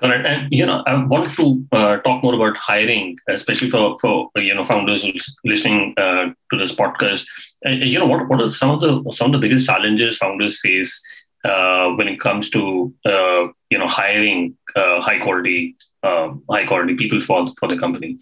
Correct. 0.00 0.26
And 0.26 0.52
you 0.52 0.66
know, 0.66 0.82
I 0.86 1.04
want 1.04 1.30
to 1.36 1.64
uh, 1.72 1.96
talk 1.98 2.22
more 2.22 2.34
about 2.34 2.56
hiring, 2.56 3.16
especially 3.28 3.70
for 3.70 3.96
for 4.00 4.28
you 4.36 4.54
know 4.54 4.64
founders 4.64 5.06
listening 5.44 5.94
uh, 5.96 6.26
to 6.50 6.58
this 6.58 6.74
podcast. 6.74 7.24
Uh, 7.64 7.70
you 7.70 7.98
know, 7.98 8.06
what 8.06 8.28
what 8.28 8.40
are 8.40 8.48
some 8.48 8.70
of 8.70 8.80
the 8.80 9.12
some 9.12 9.26
of 9.26 9.32
the 9.32 9.46
biggest 9.46 9.66
challenges 9.66 10.16
founders 10.18 10.60
face 10.60 11.00
uh, 11.44 11.90
when 11.90 12.08
it 12.08 12.20
comes 12.20 12.50
to 12.50 12.92
uh, 13.04 13.48
you 13.70 13.78
know 13.78 13.86
hiring 13.86 14.56
uh, 14.76 15.00
high 15.00 15.18
quality 15.18 15.76
um, 16.02 16.42
high 16.50 16.66
quality 16.66 16.94
people 16.94 17.20
for 17.20 17.52
for 17.58 17.68
the 17.68 17.78
company? 17.78 18.18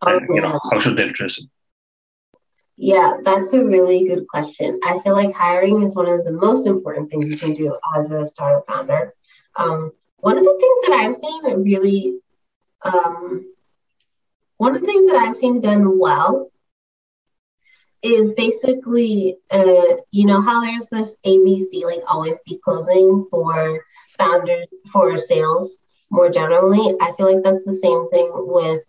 And, 0.00 0.28
you 0.30 0.40
know, 0.40 0.60
how 0.70 0.78
should 0.78 0.96
they 0.96 1.08
address 1.08 1.38
it? 1.38 1.44
Yeah, 2.76 3.16
that's 3.24 3.52
a 3.54 3.64
really 3.64 4.06
good 4.06 4.28
question. 4.28 4.78
I 4.84 5.00
feel 5.00 5.14
like 5.14 5.34
hiring 5.34 5.82
is 5.82 5.96
one 5.96 6.08
of 6.08 6.24
the 6.24 6.32
most 6.32 6.64
important 6.64 7.10
things 7.10 7.24
you 7.28 7.36
can 7.36 7.52
do 7.52 7.76
as 7.96 8.12
a 8.12 8.24
startup 8.24 8.68
founder. 8.68 9.14
Um, 9.56 9.90
one 10.18 10.38
of 10.38 10.44
the 10.44 10.56
things 10.60 10.86
that 10.86 10.96
I've 11.00 11.16
seen 11.16 11.62
really, 11.64 12.20
um, 12.82 13.52
one 14.58 14.76
of 14.76 14.80
the 14.80 14.86
things 14.86 15.10
that 15.10 15.16
I've 15.16 15.36
seen 15.36 15.60
done 15.60 15.98
well 15.98 16.52
is 18.02 18.34
basically, 18.34 19.36
uh, 19.50 19.96
you 20.10 20.26
know, 20.26 20.40
how 20.40 20.60
there's 20.60 20.86
this 20.86 21.16
ABC, 21.26 21.84
like 21.84 22.02
always 22.08 22.38
be 22.46 22.60
closing 22.64 23.26
for 23.30 23.84
founders, 24.16 24.66
for 24.92 25.16
sales 25.16 25.78
more 26.10 26.30
generally. 26.30 26.96
I 27.00 27.12
feel 27.16 27.32
like 27.32 27.44
that's 27.44 27.64
the 27.64 27.76
same 27.76 28.08
thing 28.10 28.30
with 28.34 28.82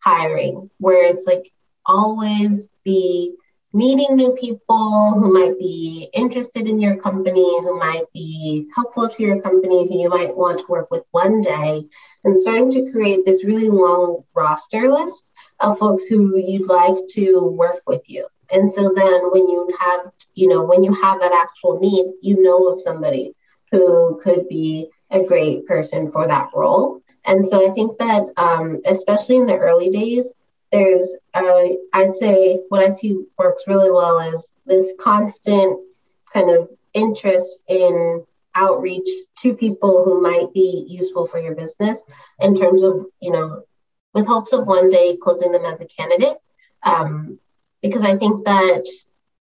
hiring, 0.00 0.70
where 0.78 1.06
it's 1.06 1.26
like 1.26 1.50
always 1.86 2.68
be 2.84 3.34
meeting 3.72 4.16
new 4.16 4.32
people 4.32 5.12
who 5.12 5.32
might 5.32 5.58
be 5.58 6.08
interested 6.12 6.66
in 6.66 6.80
your 6.80 6.96
company, 6.96 7.60
who 7.60 7.78
might 7.78 8.04
be 8.12 8.66
helpful 8.74 9.08
to 9.08 9.22
your 9.22 9.40
company, 9.40 9.86
who 9.86 10.02
you 10.02 10.08
might 10.08 10.36
want 10.36 10.58
to 10.58 10.66
work 10.68 10.90
with 10.90 11.04
one 11.12 11.40
day, 11.40 11.84
and 12.24 12.40
starting 12.40 12.70
to 12.72 12.90
create 12.90 13.24
this 13.24 13.44
really 13.44 13.68
long 13.68 14.24
roster 14.34 14.90
list 14.90 15.29
of 15.60 15.78
folks 15.78 16.04
who 16.04 16.36
you'd 16.38 16.68
like 16.68 16.96
to 17.10 17.40
work 17.40 17.82
with 17.86 18.08
you. 18.08 18.26
And 18.52 18.72
so 18.72 18.92
then 18.94 19.30
when 19.30 19.48
you 19.48 19.70
have, 19.78 20.10
you 20.34 20.48
know, 20.48 20.64
when 20.64 20.82
you 20.82 20.92
have 20.92 21.20
that 21.20 21.32
actual 21.32 21.78
need, 21.78 22.14
you 22.20 22.42
know 22.42 22.68
of 22.68 22.80
somebody 22.80 23.34
who 23.70 24.20
could 24.22 24.48
be 24.48 24.90
a 25.10 25.22
great 25.22 25.66
person 25.66 26.10
for 26.10 26.26
that 26.26 26.50
role. 26.54 27.02
And 27.24 27.48
so 27.48 27.68
I 27.68 27.72
think 27.72 27.98
that, 27.98 28.26
um, 28.36 28.80
especially 28.86 29.36
in 29.36 29.46
the 29.46 29.56
early 29.56 29.90
days, 29.90 30.40
there's 30.72 31.16
uh, 31.34 31.68
I'd 31.92 32.16
say 32.16 32.60
what 32.68 32.82
I 32.82 32.90
see 32.90 33.24
works 33.36 33.64
really 33.66 33.90
well 33.90 34.18
is 34.20 34.52
this 34.66 34.92
constant 34.98 35.80
kind 36.32 36.50
of 36.50 36.70
interest 36.94 37.60
in 37.68 38.24
outreach 38.54 39.08
to 39.38 39.54
people 39.54 40.04
who 40.04 40.20
might 40.20 40.52
be 40.52 40.86
useful 40.88 41.26
for 41.26 41.38
your 41.38 41.54
business 41.54 42.00
in 42.40 42.54
terms 42.54 42.82
of 42.82 43.06
you 43.20 43.32
know 43.32 43.62
with 44.14 44.26
hopes 44.26 44.52
of 44.52 44.66
one 44.66 44.88
day 44.88 45.16
closing 45.22 45.52
them 45.52 45.64
as 45.64 45.80
a 45.80 45.86
candidate 45.86 46.36
um, 46.82 47.38
because 47.82 48.02
i 48.02 48.16
think 48.16 48.44
that 48.44 48.84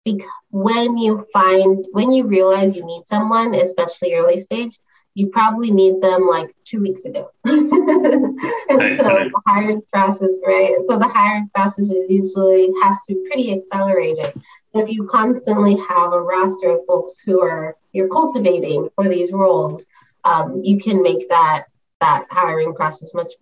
bec- 0.06 0.28
when 0.52 0.98
you 0.98 1.26
find 1.32 1.86
when 1.92 2.12
you 2.12 2.26
realize 2.26 2.76
you 2.76 2.86
need 2.86 3.06
someone 3.06 3.54
especially 3.56 4.14
early 4.14 4.40
stage 4.40 4.78
you 5.20 5.28
probably 5.28 5.72
need 5.72 6.00
them 6.02 6.28
like 6.28 6.56
two 6.64 6.82
weeks 6.82 7.04
ago. 7.04 7.32
and 7.46 8.38
right, 8.70 8.98
so 8.98 9.04
right. 9.04 9.32
the 9.32 9.42
hiring 9.46 9.82
process, 9.92 10.32
right? 10.46 10.76
So 10.86 10.98
the 10.98 11.08
hiring 11.08 11.50
process 11.54 11.90
is 11.90 12.10
usually 12.10 12.70
has 12.82 12.98
to 13.08 13.16
be 13.16 13.28
pretty 13.28 13.54
accelerated. 13.54 14.34
If 14.74 14.90
you 14.90 15.06
constantly 15.08 15.76
have 15.76 16.14
a 16.14 16.22
roster 16.22 16.70
of 16.70 16.86
folks 16.88 17.20
who 17.20 17.42
are 17.42 17.76
you're 17.92 18.08
cultivating 18.08 18.90
for 18.96 19.10
these 19.10 19.32
roles, 19.32 19.86
um, 20.24 20.62
you 20.64 20.80
can 20.80 21.02
make 21.02 21.28
that 21.30 21.66
that 22.02 22.28
hiring 22.30 22.74
process 22.74 23.14
much 23.14 23.34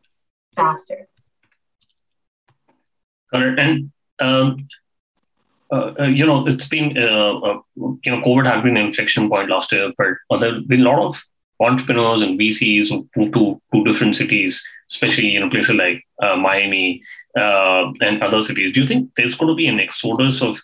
faster. 0.56 1.08
It. 3.34 3.60
And 3.60 3.92
um, 4.20 4.68
uh, 5.72 5.94
uh, 6.00 6.04
you 6.04 6.26
know, 6.26 6.48
it's 6.48 6.68
been 6.68 6.98
uh, 6.98 7.40
uh, 7.40 7.60
you 7.76 8.12
know, 8.12 8.22
COVID 8.22 8.46
has 8.46 8.64
been 8.64 8.78
an 8.78 8.88
inflection 8.88 9.30
point 9.30 9.50
last 9.50 9.72
year, 9.72 9.92
but 9.98 10.40
there 10.40 10.56
have 10.56 10.68
been 10.68 10.82
a 10.82 10.90
lot 10.90 11.06
of 11.06 11.22
entrepreneurs 11.60 12.22
and 12.22 12.40
VCs 12.40 12.90
who 12.90 13.08
moved 13.18 13.34
to, 13.34 13.62
to 13.74 13.84
different 13.84 14.16
cities, 14.16 14.66
especially 14.90 15.28
you 15.28 15.40
know 15.40 15.50
places 15.50 15.76
like 15.76 16.04
uh, 16.22 16.38
Miami 16.38 17.02
and 17.36 18.24
other 18.24 18.42
cities. 18.42 18.74
Do 18.74 18.82
you 18.82 18.88
think 18.88 19.12
there's 19.16 19.36
going 19.36 19.50
to 19.50 19.56
be 19.56 19.68
an 19.68 19.80
exodus 19.80 20.42
of 20.42 20.58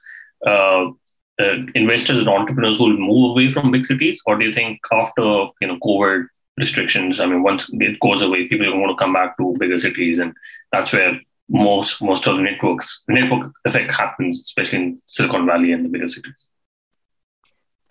investors 1.76 2.19
and 2.19 2.30
entrepreneurs 2.30 2.78
who 2.78 2.86
will 2.86 2.97
move 2.97 3.32
away 3.32 3.49
from 3.49 3.71
big 3.71 3.86
cities, 3.86 4.21
or 4.26 4.38
do 4.38 4.45
you 4.45 4.54
think 4.54 4.80
after 4.91 5.21
you 5.60 5.67
know 5.67 5.78
COVID 5.80 6.28
restrictions, 6.58 7.19
I 7.19 7.26
mean, 7.26 7.43
once 7.43 7.67
it 7.73 7.99
goes 7.99 8.21
away, 8.21 8.47
people 8.47 8.67
are 8.67 8.71
going 8.71 8.88
to 8.88 8.95
come 8.95 9.13
back 9.13 9.36
to 9.38 9.56
bigger 9.60 9.78
cities, 9.78 10.19
and 10.19 10.34
that's 10.71 10.93
where 10.93 11.19
most 11.49 12.01
most 12.01 12.27
of 12.27 12.38
the 12.38 12.43
networks 12.43 13.03
network 13.08 13.51
effect 13.65 13.91
happens, 13.91 14.41
especially 14.41 14.79
in 14.79 15.01
Silicon 15.08 15.45
Valley 15.45 15.71
and 15.71 15.86
the 15.86 15.89
bigger 15.89 16.08
cities. 16.08 16.47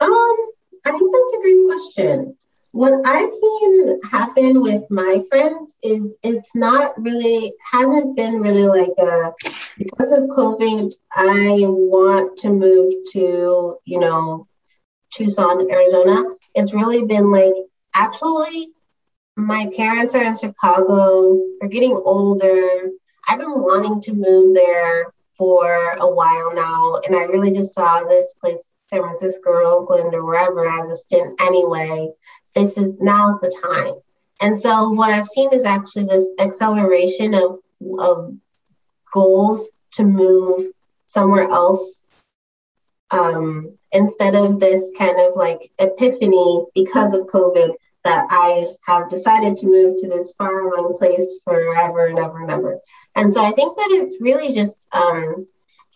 Um, 0.01 0.37
I 0.85 0.91
think 0.91 1.15
that's 1.15 1.33
a 1.37 1.41
great 1.43 1.67
question 1.67 2.37
what 2.73 2.95
I've 3.05 3.33
seen 3.33 4.01
happen 4.03 4.63
with 4.63 4.83
my 4.91 5.23
friends 5.29 5.73
is 5.83 6.17
it's 6.23 6.51
not 6.55 7.01
really 7.01 7.55
hasn't 7.71 8.17
been 8.17 8.41
really 8.41 8.67
like 8.67 8.93
a 8.99 9.33
because 9.77 10.11
of 10.13 10.25
COVID. 10.31 10.93
I 11.15 11.59
want 11.61 12.39
to 12.39 12.49
move 12.49 12.95
to 13.13 13.77
you 13.85 14.01
know 14.01 14.49
Tucson, 15.13 15.71
Arizona. 15.71 16.25
It's 16.55 16.73
really 16.73 17.05
been 17.05 17.31
like 17.31 17.53
actually 17.95 18.69
my 19.37 19.71
parents 19.77 20.15
are 20.15 20.25
in 20.25 20.37
Chicago. 20.37 21.39
They're 21.61 21.69
getting 21.69 21.93
older. 21.93 22.89
I've 23.29 23.39
been 23.39 23.63
wanting 23.63 24.01
to 24.03 24.13
move 24.13 24.55
there 24.55 25.13
for 25.37 25.97
a 25.99 26.09
while 26.09 26.55
now, 26.55 27.01
and 27.07 27.17
I 27.17 27.25
really 27.25 27.53
just 27.53 27.75
saw 27.75 28.05
this 28.05 28.35
place, 28.41 28.75
San 28.91 29.01
Francisco 29.01 29.51
or 29.51 29.63
Oakland 29.63 30.15
or 30.15 30.25
wherever, 30.25 30.69
as 30.69 30.91
a 30.91 30.95
stint 30.95 31.41
anyway 31.41 32.13
this 32.55 32.77
is 32.77 32.95
now's 33.01 33.41
the 33.41 33.55
time. 33.63 33.95
And 34.41 34.59
so 34.59 34.91
what 34.91 35.11
I've 35.11 35.27
seen 35.27 35.53
is 35.53 35.65
actually 35.65 36.07
this 36.07 36.29
acceleration 36.39 37.35
of, 37.35 37.59
of 37.99 38.35
goals 39.13 39.71
to 39.93 40.05
move 40.05 40.73
somewhere 41.07 41.49
else 41.49 42.07
um, 43.11 43.77
instead 43.93 44.35
of 44.35 44.59
this 44.59 44.91
kind 44.97 45.21
of 45.21 45.37
like 45.37 45.71
epiphany 45.79 46.65
because 46.75 47.13
of 47.13 47.27
COVID 47.27 47.75
that 48.05 48.27
I 48.31 48.75
have 48.85 49.09
decided 49.09 49.57
to 49.59 49.67
move 49.67 50.01
to 50.01 50.09
this 50.09 50.33
far 50.37 50.59
away 50.59 50.99
place 50.99 51.41
forever 51.45 52.07
and 52.07 52.19
ever 52.19 52.43
and 52.43 52.51
ever. 52.51 52.79
And 53.15 53.33
so 53.33 53.43
I 53.43 53.53
think 53.53 53.77
that 53.77 53.89
it's 53.91 54.17
really 54.21 54.53
just 54.53 54.87
um, 54.93 55.47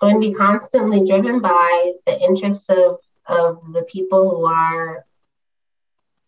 going 0.00 0.20
to 0.20 0.28
be 0.28 0.34
constantly 0.34 1.06
driven 1.06 1.40
by 1.40 1.92
the 2.06 2.20
interests 2.20 2.68
of, 2.68 2.98
of 3.26 3.72
the 3.72 3.82
people 3.82 4.30
who 4.30 4.46
are 4.46 5.04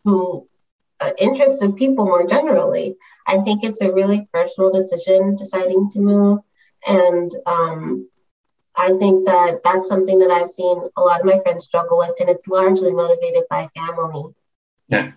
who 0.03 0.47
uh, 0.99 1.11
interests 1.17 1.61
of 1.61 1.75
people 1.75 2.05
more 2.05 2.27
generally. 2.27 2.95
I 3.27 3.39
think 3.41 3.63
it's 3.63 3.81
a 3.81 3.91
really 3.91 4.27
personal 4.33 4.71
decision 4.71 5.35
deciding 5.35 5.89
to 5.91 5.99
move, 5.99 6.39
and 6.85 7.31
um, 7.45 8.09
I 8.75 8.93
think 8.97 9.25
that 9.25 9.61
that's 9.63 9.87
something 9.87 10.19
that 10.19 10.31
I've 10.31 10.49
seen 10.49 10.81
a 10.95 11.01
lot 11.01 11.19
of 11.19 11.25
my 11.25 11.39
friends 11.39 11.65
struggle 11.65 11.99
with, 11.99 12.15
and 12.19 12.29
it's 12.29 12.47
largely 12.47 12.91
motivated 12.91 13.43
by 13.49 13.69
family. 13.75 14.33
Yeah. 14.87 15.11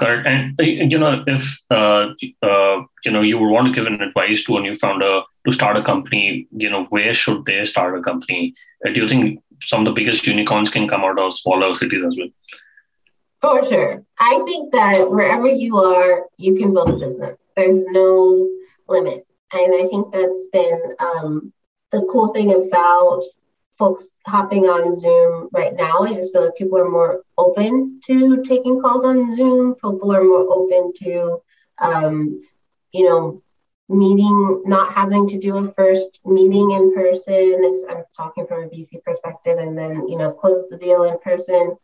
Correct. 0.00 0.26
And 0.26 0.58
uh, 0.58 0.62
you 0.62 0.98
know, 0.98 1.22
if 1.26 1.60
uh, 1.70 2.08
uh, 2.42 2.82
you 3.04 3.10
know 3.12 3.20
you 3.20 3.36
would 3.38 3.50
want 3.50 3.66
to 3.66 3.72
give 3.72 3.86
an 3.86 4.00
advice 4.00 4.42
to 4.44 4.56
a 4.56 4.60
new 4.60 4.74
founder 4.74 5.20
to 5.46 5.52
start 5.52 5.76
a 5.76 5.82
company, 5.82 6.48
you 6.56 6.70
know, 6.70 6.84
where 6.84 7.12
should 7.12 7.44
they 7.44 7.62
start 7.66 7.98
a 7.98 8.02
company? 8.02 8.54
Uh, 8.84 8.92
do 8.92 9.02
you 9.02 9.08
think 9.08 9.42
some 9.62 9.80
of 9.80 9.84
the 9.84 9.92
biggest 9.92 10.26
unicorns 10.26 10.70
can 10.70 10.88
come 10.88 11.04
out 11.04 11.20
of 11.20 11.34
smaller 11.34 11.74
cities 11.74 12.02
as 12.02 12.16
well? 12.16 12.30
For 13.42 13.68
sure. 13.68 14.02
I 14.18 14.42
think 14.46 14.72
that 14.72 15.10
wherever 15.10 15.48
you 15.48 15.76
are, 15.76 16.24
you 16.38 16.54
can 16.54 16.72
build 16.72 16.88
a 16.88 16.96
business. 16.96 17.36
There's 17.54 17.84
no 17.88 18.48
limit. 18.88 19.26
And 19.52 19.74
I 19.74 19.86
think 19.88 20.12
that's 20.14 20.48
been 20.50 20.80
um, 20.98 21.52
the 21.92 22.06
cool 22.10 22.28
thing 22.28 22.50
about 22.54 23.22
folks 23.80 24.10
hopping 24.26 24.64
on 24.64 24.94
Zoom 24.94 25.48
right 25.52 25.74
now. 25.74 26.02
I 26.02 26.12
just 26.12 26.32
feel 26.32 26.44
like 26.44 26.54
people 26.54 26.78
are 26.78 26.88
more 26.88 27.22
open 27.38 27.98
to 28.04 28.42
taking 28.42 28.80
calls 28.80 29.06
on 29.06 29.34
Zoom. 29.34 29.74
People 29.74 30.14
are 30.14 30.22
more 30.22 30.46
open 30.52 30.92
to, 31.02 31.42
um, 31.78 32.42
you 32.92 33.08
know, 33.08 33.42
meeting, 33.88 34.62
not 34.66 34.92
having 34.92 35.26
to 35.28 35.38
do 35.38 35.56
a 35.56 35.72
first 35.72 36.20
meeting 36.26 36.72
in 36.72 36.94
person. 36.94 37.64
I'm 37.88 38.04
talking 38.14 38.46
from 38.46 38.64
a 38.64 38.68
VC 38.68 39.02
perspective, 39.02 39.58
and 39.58 39.76
then 39.76 40.06
you 40.06 40.18
know, 40.18 40.30
close 40.30 40.62
the 40.68 40.76
deal 40.76 41.04
in 41.04 41.18
person. 41.20 41.74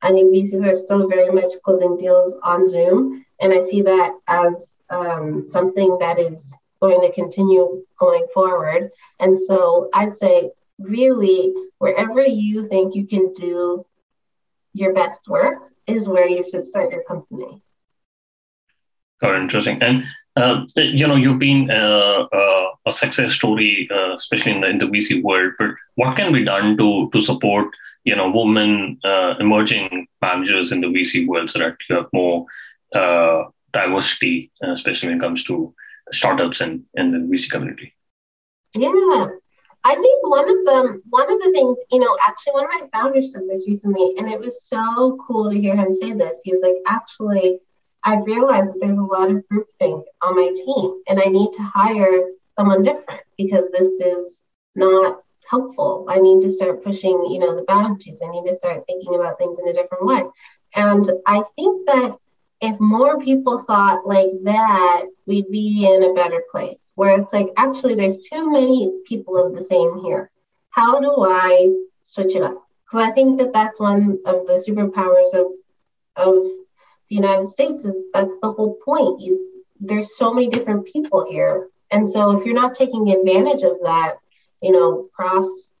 I 0.00 0.12
think 0.12 0.32
VCs 0.32 0.64
are 0.64 0.74
still 0.76 1.08
very 1.08 1.30
much 1.30 1.52
closing 1.64 1.96
deals 1.96 2.36
on 2.44 2.68
Zoom, 2.68 3.24
and 3.40 3.52
I 3.52 3.62
see 3.62 3.82
that 3.82 4.14
as 4.28 4.76
um, 4.90 5.46
something 5.48 5.98
that 5.98 6.20
is 6.20 6.54
going 6.80 7.00
to 7.00 7.12
continue 7.12 7.84
going 7.98 8.26
forward. 8.32 8.90
And 9.20 9.38
so 9.38 9.90
I'd 9.92 10.16
say, 10.16 10.50
really, 10.82 11.52
wherever 11.78 12.22
you 12.22 12.66
think 12.66 12.94
you 12.94 13.06
can 13.06 13.32
do 13.32 13.86
your 14.72 14.92
best 14.94 15.20
work 15.28 15.70
is 15.86 16.08
where 16.08 16.28
you 16.28 16.42
should 16.42 16.64
start 16.64 16.90
your 16.90 17.02
company. 17.04 17.62
Oh, 19.22 19.36
interesting. 19.36 19.80
And 19.82 20.04
uh, 20.36 20.64
you 20.76 21.06
know, 21.06 21.14
you've 21.14 21.38
been 21.38 21.70
uh, 21.70 22.26
uh, 22.32 22.66
a 22.86 22.92
success 22.92 23.34
story, 23.34 23.88
uh, 23.90 24.14
especially 24.14 24.52
in 24.52 24.60
the 24.62 24.68
in 24.68 24.78
the 24.78 24.86
VC 24.86 25.22
world. 25.22 25.52
But 25.58 25.70
what 25.96 26.16
can 26.16 26.32
be 26.32 26.44
done 26.44 26.76
to 26.78 27.10
to 27.12 27.20
support 27.20 27.68
you 28.04 28.16
know 28.16 28.30
women 28.30 28.98
uh, 29.04 29.34
emerging 29.38 30.08
managers 30.20 30.72
in 30.72 30.80
the 30.80 30.88
VC 30.88 31.26
world 31.26 31.50
so 31.50 31.58
that 31.58 31.76
you 31.88 31.96
have 31.96 32.06
more 32.12 32.46
uh, 32.94 33.44
diversity, 33.72 34.50
especially 34.62 35.10
when 35.10 35.18
it 35.18 35.20
comes 35.20 35.44
to 35.44 35.74
startups 36.10 36.60
and, 36.60 36.84
and 36.94 37.14
the 37.14 37.18
VC 37.18 37.50
community? 37.50 37.94
Yeah. 38.76 39.26
I 39.84 39.94
think 39.96 40.28
one 40.28 40.48
of 40.48 40.64
them, 40.64 41.02
one 41.10 41.32
of 41.32 41.40
the 41.40 41.50
things, 41.52 41.78
you 41.90 41.98
know, 41.98 42.16
actually 42.26 42.52
one 42.52 42.64
of 42.64 42.70
my 42.80 42.88
founders 42.92 43.32
said 43.32 43.42
this 43.48 43.66
recently, 43.66 44.14
and 44.18 44.30
it 44.30 44.38
was 44.38 44.64
so 44.64 45.18
cool 45.26 45.50
to 45.50 45.58
hear 45.58 45.74
him 45.74 45.94
say 45.94 46.12
this. 46.12 46.40
He 46.44 46.52
was 46.52 46.62
like, 46.62 46.76
actually, 46.86 47.60
I've 48.04 48.24
realized 48.24 48.74
that 48.74 48.80
there's 48.80 48.98
a 48.98 49.02
lot 49.02 49.30
of 49.30 49.42
groupthink 49.52 50.04
on 50.22 50.36
my 50.36 50.54
team, 50.54 51.02
and 51.08 51.20
I 51.20 51.24
need 51.24 51.52
to 51.54 51.62
hire 51.62 52.28
someone 52.56 52.82
different 52.82 53.22
because 53.36 53.68
this 53.72 54.00
is 54.00 54.44
not 54.74 55.20
helpful. 55.48 56.06
I 56.08 56.18
need 56.18 56.42
to 56.42 56.50
start 56.50 56.84
pushing, 56.84 57.26
you 57.30 57.38
know, 57.38 57.54
the 57.54 57.64
boundaries. 57.64 58.22
I 58.24 58.30
need 58.30 58.46
to 58.46 58.54
start 58.54 58.84
thinking 58.86 59.14
about 59.14 59.38
things 59.38 59.58
in 59.58 59.68
a 59.68 59.72
different 59.72 60.06
way. 60.06 60.22
And 60.74 61.10
I 61.26 61.42
think 61.56 61.86
that 61.88 62.16
if 62.62 62.78
more 62.78 63.18
people 63.18 63.58
thought 63.58 64.06
like 64.06 64.30
that, 64.44 65.04
we'd 65.26 65.50
be 65.50 65.84
in 65.84 66.04
a 66.04 66.14
better 66.14 66.42
place. 66.50 66.92
Where 66.94 67.20
it's 67.20 67.32
like, 67.32 67.48
actually, 67.56 67.96
there's 67.96 68.18
too 68.18 68.50
many 68.50 69.00
people 69.04 69.36
of 69.36 69.54
the 69.54 69.64
same 69.64 70.00
here. 70.04 70.30
How 70.70 71.00
do 71.00 71.12
I 71.28 71.74
switch 72.04 72.36
it 72.36 72.42
up? 72.42 72.62
Because 72.84 73.08
I 73.08 73.10
think 73.10 73.38
that 73.40 73.52
that's 73.52 73.80
one 73.80 74.20
of 74.24 74.46
the 74.46 74.64
superpowers 74.66 75.34
of 75.38 75.52
of 76.14 76.34
the 77.08 77.16
United 77.16 77.48
States. 77.48 77.84
Is 77.84 78.00
that's 78.14 78.38
the 78.40 78.52
whole 78.52 78.78
point. 78.84 79.20
Is 79.28 79.40
there's 79.80 80.16
so 80.16 80.32
many 80.32 80.48
different 80.48 80.86
people 80.86 81.26
here, 81.28 81.68
and 81.90 82.08
so 82.08 82.38
if 82.38 82.46
you're 82.46 82.54
not 82.54 82.76
taking 82.76 83.10
advantage 83.10 83.64
of 83.64 83.78
that, 83.82 84.18
you 84.62 84.70
know, 84.70 85.08
cross 85.12 85.72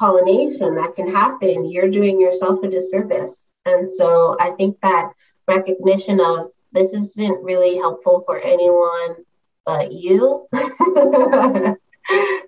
pollination 0.00 0.74
that 0.74 0.96
can 0.96 1.08
happen, 1.08 1.70
you're 1.70 1.90
doing 1.90 2.20
yourself 2.20 2.64
a 2.64 2.68
disservice. 2.68 3.48
And 3.64 3.88
so 3.88 4.36
I 4.38 4.50
think 4.50 4.78
that 4.82 5.12
recognition 5.46 6.20
of 6.20 6.50
this 6.72 6.92
isn't 6.92 7.42
really 7.42 7.76
helpful 7.76 8.22
for 8.26 8.38
anyone 8.38 9.24
but 9.64 9.92
you 9.92 10.46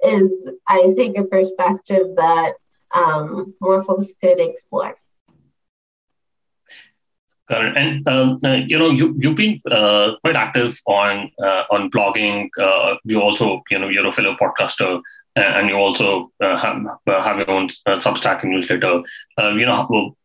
is, 0.05 0.51
I 0.69 0.93
think, 0.95 1.17
a 1.19 1.25
perspective 1.25 2.09
that 2.17 2.55
um, 2.93 3.55
more 3.61 3.83
folks 3.83 4.09
could 4.21 4.39
explore. 4.41 4.97
And 7.49 8.07
um, 8.09 8.39
uh, 8.45 8.55
you 8.55 8.77
know, 8.77 8.91
you 8.91 9.15
you've 9.19 9.37
been 9.37 9.61
uh, 9.71 10.17
quite 10.21 10.35
active 10.35 10.81
on 10.85 11.31
uh, 11.41 11.63
on 11.71 11.93
blogging. 11.93 12.49
Uh, 12.61 12.97
you 13.05 13.21
also, 13.21 13.63
you 13.71 13.79
know, 13.79 13.89
you're 13.89 14.07
a 14.07 14.13
fellow 14.13 14.37
podcaster 14.41 15.01
and 15.37 15.69
you 15.69 15.77
also 15.77 16.33
uh, 16.43 16.57
have, 16.57 16.85
uh, 17.07 17.23
have 17.23 17.37
your 17.37 17.51
own 17.51 17.69
uh, 17.87 17.97
Substack 17.97 18.43
newsletter. 18.43 19.03
Uh, 19.39 19.51
you 19.51 19.67
know, 19.67 20.17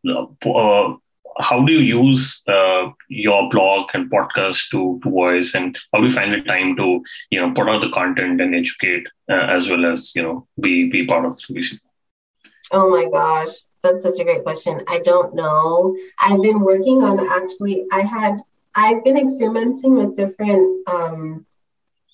how 1.38 1.64
do 1.64 1.72
you 1.72 2.02
use 2.04 2.42
uh, 2.48 2.90
your 3.08 3.48
blog 3.50 3.90
and 3.94 4.10
podcast 4.10 4.70
to, 4.70 5.00
to 5.02 5.10
voice 5.10 5.54
and 5.54 5.78
how 5.92 6.00
do 6.00 6.06
you 6.06 6.10
find 6.10 6.32
the 6.32 6.42
time 6.42 6.76
to 6.76 7.02
you 7.30 7.40
know 7.40 7.52
put 7.52 7.68
out 7.68 7.80
the 7.80 7.90
content 7.90 8.40
and 8.40 8.54
educate 8.54 9.06
uh, 9.30 9.46
as 9.56 9.68
well 9.68 9.86
as 9.86 10.14
you 10.14 10.22
know 10.22 10.46
be 10.60 10.90
be 10.90 11.06
part 11.06 11.24
of 11.24 11.38
VC? 11.50 11.78
Oh 12.70 12.88
my 12.90 13.08
gosh, 13.10 13.50
that's 13.82 14.02
such 14.02 14.18
a 14.20 14.24
great 14.24 14.44
question. 14.44 14.80
I 14.88 15.00
don't 15.00 15.34
know. 15.34 15.96
I've 16.18 16.42
been 16.42 16.60
working 16.60 17.02
on 17.02 17.20
actually. 17.20 17.86
I 17.92 18.00
had 18.00 18.38
I've 18.74 19.04
been 19.04 19.18
experimenting 19.18 19.96
with 19.96 20.16
different 20.16 20.88
um, 20.88 21.46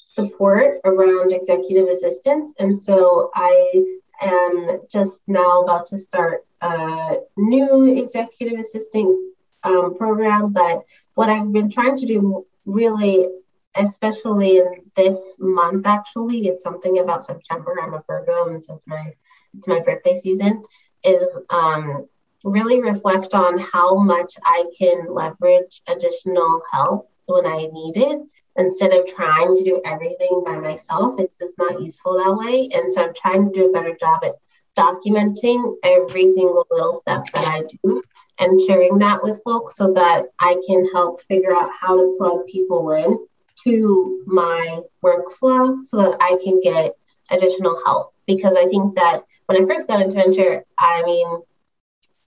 support 0.09 0.81
around 0.85 1.33
executive 1.33 1.88
assistants, 1.88 2.52
and 2.59 2.76
so 2.76 3.31
I 3.35 3.98
am 4.20 4.81
just 4.90 5.20
now 5.26 5.62
about 5.62 5.87
to 5.88 5.98
start 5.98 6.44
a 6.61 7.18
new 7.37 7.87
executive 8.03 8.59
assistant 8.59 9.35
um, 9.62 9.97
program. 9.97 10.53
But 10.53 10.85
what 11.14 11.29
I've 11.29 11.53
been 11.53 11.71
trying 11.71 11.97
to 11.99 12.07
do 12.07 12.47
really, 12.66 13.27
especially 13.75 14.59
in 14.59 14.90
this 14.97 15.37
month, 15.38 15.87
actually, 15.87 16.49
it's 16.49 16.62
something 16.62 16.99
about 16.99 17.25
September. 17.25 17.77
I'm 17.81 17.94
a 17.94 18.03
Virgo, 18.07 18.49
and 18.49 18.62
so 18.62 18.75
it's 18.75 18.87
my 18.87 19.14
it's 19.57 19.68
my 19.68 19.81
birthday 19.81 20.16
season. 20.16 20.64
Is 21.05 21.38
um, 21.51 22.07
really 22.44 22.81
reflect 22.81 23.35
on 23.35 23.59
how 23.59 23.97
much 23.97 24.35
I 24.44 24.64
can 24.77 25.12
leverage 25.12 25.83
additional 25.87 26.62
help 26.73 27.11
when 27.27 27.47
I 27.47 27.68
need 27.73 27.97
it 27.97 28.18
instead 28.57 28.92
of 28.92 29.07
trying 29.07 29.55
to 29.57 29.64
do 29.64 29.81
everything 29.85 30.42
by 30.44 30.59
myself. 30.59 31.18
It's 31.21 31.33
just 31.40 31.59
not 31.59 31.81
useful 31.81 32.18
that 32.18 32.37
way. 32.37 32.68
And 32.73 32.92
so 32.92 33.05
I'm 33.05 33.14
trying 33.14 33.47
to 33.47 33.53
do 33.53 33.68
a 33.68 33.73
better 33.73 33.97
job 33.99 34.25
at 34.25 34.37
documenting 34.78 35.74
every 35.82 36.28
single 36.28 36.66
little 36.70 36.94
step 36.94 37.24
that 37.34 37.44
I 37.44 37.64
do 37.84 38.02
and 38.38 38.60
sharing 38.60 38.98
that 38.98 39.22
with 39.22 39.40
folks 39.44 39.76
so 39.76 39.92
that 39.94 40.26
I 40.38 40.60
can 40.66 40.88
help 40.92 41.20
figure 41.22 41.54
out 41.54 41.70
how 41.78 41.96
to 41.96 42.14
plug 42.16 42.46
people 42.46 42.92
in 42.92 43.18
to 43.64 44.22
my 44.26 44.80
workflow 45.04 45.84
so 45.84 45.96
that 45.96 46.16
I 46.20 46.38
can 46.42 46.60
get 46.60 46.94
additional 47.30 47.80
help. 47.84 48.14
Because 48.26 48.54
I 48.56 48.66
think 48.66 48.94
that 48.94 49.24
when 49.46 49.62
I 49.62 49.66
first 49.66 49.88
got 49.88 50.02
into 50.02 50.14
venture, 50.14 50.64
I 50.78 51.02
mean, 51.04 51.42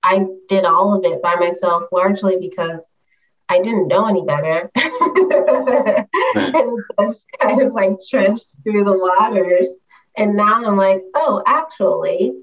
I 0.03 0.25
did 0.49 0.65
all 0.65 0.93
of 0.93 1.05
it 1.05 1.21
by 1.21 1.35
myself 1.35 1.83
largely 1.91 2.37
because 2.37 2.91
I 3.47 3.61
didn't 3.61 3.87
know 3.87 4.07
any 4.07 4.23
better. 4.23 4.71
and 4.75 4.87
so 6.83 6.95
I 6.97 7.05
just 7.05 7.27
kind 7.39 7.61
of 7.61 7.73
like 7.73 7.97
trenched 8.09 8.55
through 8.63 8.83
the 8.83 8.97
waters. 8.97 9.69
And 10.17 10.35
now 10.35 10.63
I'm 10.63 10.77
like, 10.77 11.01
oh, 11.15 11.41
actually, 11.45 12.33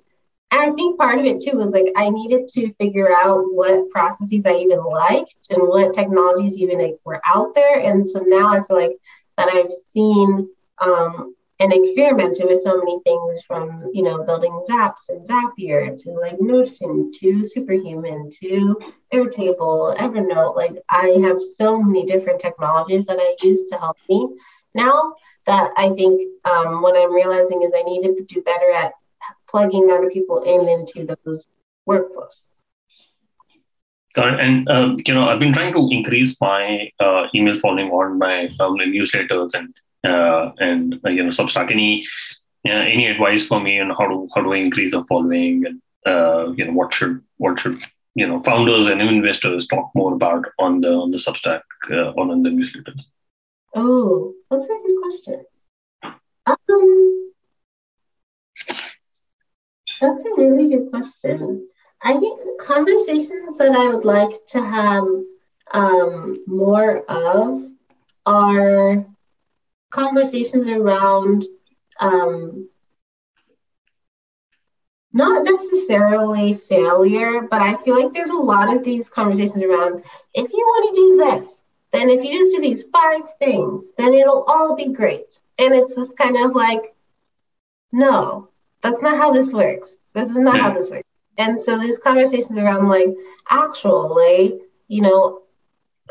and 0.50 0.61
I 0.61 0.70
think 0.70 0.98
part 0.98 1.18
of 1.18 1.26
it 1.26 1.40
too 1.40 1.57
was 1.57 1.72
like 1.72 1.92
I 1.96 2.09
needed 2.09 2.48
to 2.48 2.72
figure 2.74 3.14
out 3.14 3.44
what 3.52 3.90
processes 3.90 4.46
I 4.46 4.54
even 4.54 4.83
liked 4.83 5.37
and 5.50 5.68
what 5.68 5.92
technologies 5.92 6.57
even 6.57 6.78
like, 6.78 6.96
were 7.04 7.20
out 7.26 7.54
there. 7.54 7.81
And 7.81 8.09
so 8.09 8.20
now 8.20 8.48
I 8.48 8.62
feel 8.66 8.76
like 8.76 8.96
that 9.37 9.48
I've 9.48 9.70
seen 9.70 10.48
um, 10.78 11.35
and 11.61 11.72
experimented 11.72 12.46
with 12.46 12.62
so 12.62 12.78
many 12.78 13.00
things 13.04 13.42
from 13.46 13.90
you 13.92 14.02
know 14.02 14.22
building 14.24 14.62
Zaps 14.68 15.09
and 15.11 15.26
Zapier 15.26 16.00
to 16.02 16.11
like 16.12 16.40
Notion 16.40 17.11
to 17.20 17.44
Superhuman 17.44 18.31
to 18.40 18.78
Airtable, 19.12 19.96
Evernote. 19.96 20.57
Like 20.57 20.76
I 20.88 21.18
have 21.22 21.42
so 21.57 21.83
many 21.83 22.07
different 22.07 22.40
technologies 22.40 23.04
that 23.04 23.18
I 23.20 23.37
use 23.42 23.64
to 23.64 23.76
help 23.76 23.98
me 24.09 24.28
now 24.74 25.14
that 25.48 25.72
I 25.76 25.88
think 25.90 26.22
um, 26.44 26.82
what 26.82 26.96
I'm 26.96 27.12
realizing 27.12 27.62
is 27.62 27.72
I 27.74 27.82
need 27.82 28.02
to 28.02 28.24
do 28.24 28.42
better 28.42 28.70
at 28.70 28.92
plugging 29.48 29.90
other 29.90 30.11
people 30.11 30.42
in 30.42 30.68
into 30.68 31.16
those 31.24 31.48
workflows. 31.88 32.46
Got 34.14 34.34
it. 34.34 34.40
And 34.40 34.68
um, 34.68 35.00
you 35.06 35.14
know, 35.14 35.28
I've 35.28 35.40
been 35.40 35.52
trying 35.52 35.72
to 35.72 35.88
increase 35.90 36.40
my 36.40 36.90
uh, 37.00 37.26
email 37.34 37.58
following 37.58 37.90
on 37.90 38.18
my 38.18 38.46
um, 38.61 38.76
newsletters 38.76 39.54
and 39.54 39.74
uh, 40.04 40.52
and 40.58 41.00
uh, 41.04 41.11
you 41.11 41.22
know 41.22 41.30
Substack. 41.30 41.70
Any 41.70 42.06
uh, 42.66 42.84
any 42.94 43.06
advice 43.06 43.46
for 43.46 43.61
me 43.61 43.80
on 43.80 43.90
how 43.90 44.06
to 44.06 44.28
how 44.34 44.42
do 44.42 44.52
I 44.52 44.56
increase 44.56 44.92
the 44.92 45.04
following 45.04 45.64
and 45.66 45.80
uh, 46.06 46.52
you 46.56 46.64
know 46.66 46.72
what 46.72 46.92
should 46.92 47.22
what 47.38 47.58
should 47.58 47.80
you 48.14 48.26
know 48.26 48.42
founders 48.42 48.88
and 48.88 49.00
investors 49.00 49.66
talk 49.66 49.90
more 49.94 50.12
about 50.14 50.44
on 50.58 50.80
the 50.82 50.92
on 50.92 51.11
the 51.11 51.18
Substack 51.18 51.62
uh, 51.90 52.11
or 52.11 52.30
on 52.30 52.42
the 52.42 52.50
newsletters? 52.50 53.00
Oh, 53.74 54.34
that's 54.50 54.64
a 54.64 54.68
good 54.68 55.02
question. 55.02 55.44
Um, 56.46 57.32
that's 60.00 60.24
a 60.24 60.34
really 60.37 60.68
good 60.68 60.90
question. 60.90 61.68
I 62.02 62.18
think 62.18 62.40
conversations 62.61 63.58
that 63.58 63.72
I 63.72 63.88
would 63.88 64.04
like 64.04 64.46
to 64.48 64.62
have 64.62 65.04
um, 65.72 66.44
more 66.46 67.04
of 67.08 67.64
are 68.24 69.04
conversations 69.90 70.68
around 70.68 71.44
um, 72.00 72.68
not 75.12 75.42
necessarily 75.44 76.54
failure, 76.54 77.42
but 77.42 77.61
I 77.61 77.74
feel 77.82 78.00
like 78.00 78.12
there's 78.12 78.30
a 78.30 78.34
lot 78.34 78.74
of 78.74 78.84
these 78.84 79.08
conversations 79.08 79.62
around 79.62 80.04
if 80.34 80.52
you 80.52 80.58
want 80.58 80.94
to 80.94 81.00
do 81.00 81.16
this, 81.16 81.64
then 81.92 82.11
if 82.11 82.24
you 82.24 82.38
just 82.38 82.55
do 82.55 82.61
these 82.61 82.85
five 82.85 83.22
things, 83.38 83.87
then 83.96 84.14
it'll 84.14 84.44
all 84.44 84.77
be 84.77 84.92
great. 84.92 85.40
And 85.59 85.74
it's 85.74 85.96
just 85.96 86.16
kind 86.16 86.37
of 86.37 86.55
like, 86.55 86.94
no, 87.92 88.48
that's 88.83 89.01
not 89.01 89.16
how 89.16 89.33
this 89.33 89.53
works. 89.53 89.96
This 90.12 90.31
is 90.31 90.37
not 90.37 90.61
how 90.61 90.72
this 90.72 90.90
works. 90.90 91.09
And 91.38 91.61
so 91.61 91.79
these 91.79 91.98
conversations 91.98 92.59
around 92.59 92.88
like, 92.88 93.09
actually, 93.51 94.61
you 94.88 95.03
know, 95.03 95.42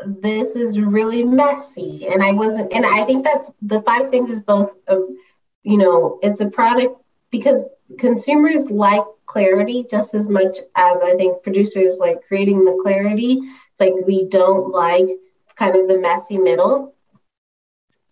this 0.04 0.54
is 0.54 0.78
really 0.78 1.24
messy 1.24 2.06
and 2.06 2.22
i 2.22 2.32
wasn't 2.32 2.72
and 2.72 2.86
i 2.86 3.04
think 3.04 3.24
that's 3.24 3.50
the 3.62 3.82
five 3.82 4.10
things 4.10 4.30
is 4.30 4.40
both 4.40 4.72
a, 4.88 4.96
you 5.64 5.76
know 5.76 6.18
it's 6.22 6.40
a 6.40 6.48
product 6.50 7.00
because 7.30 7.64
consumers 7.98 8.70
like 8.70 9.02
clarity 9.26 9.84
just 9.90 10.14
as 10.14 10.28
much 10.28 10.58
as 10.76 11.00
i 11.02 11.14
think 11.16 11.42
producers 11.42 11.98
like 11.98 12.22
creating 12.26 12.64
the 12.64 12.78
clarity 12.82 13.38
it's 13.40 13.80
like 13.80 13.92
we 14.06 14.24
don't 14.28 14.70
like 14.70 15.08
kind 15.58 15.76
of 15.76 15.88
the 15.88 15.98
messy 15.98 16.38
middle. 16.38 16.94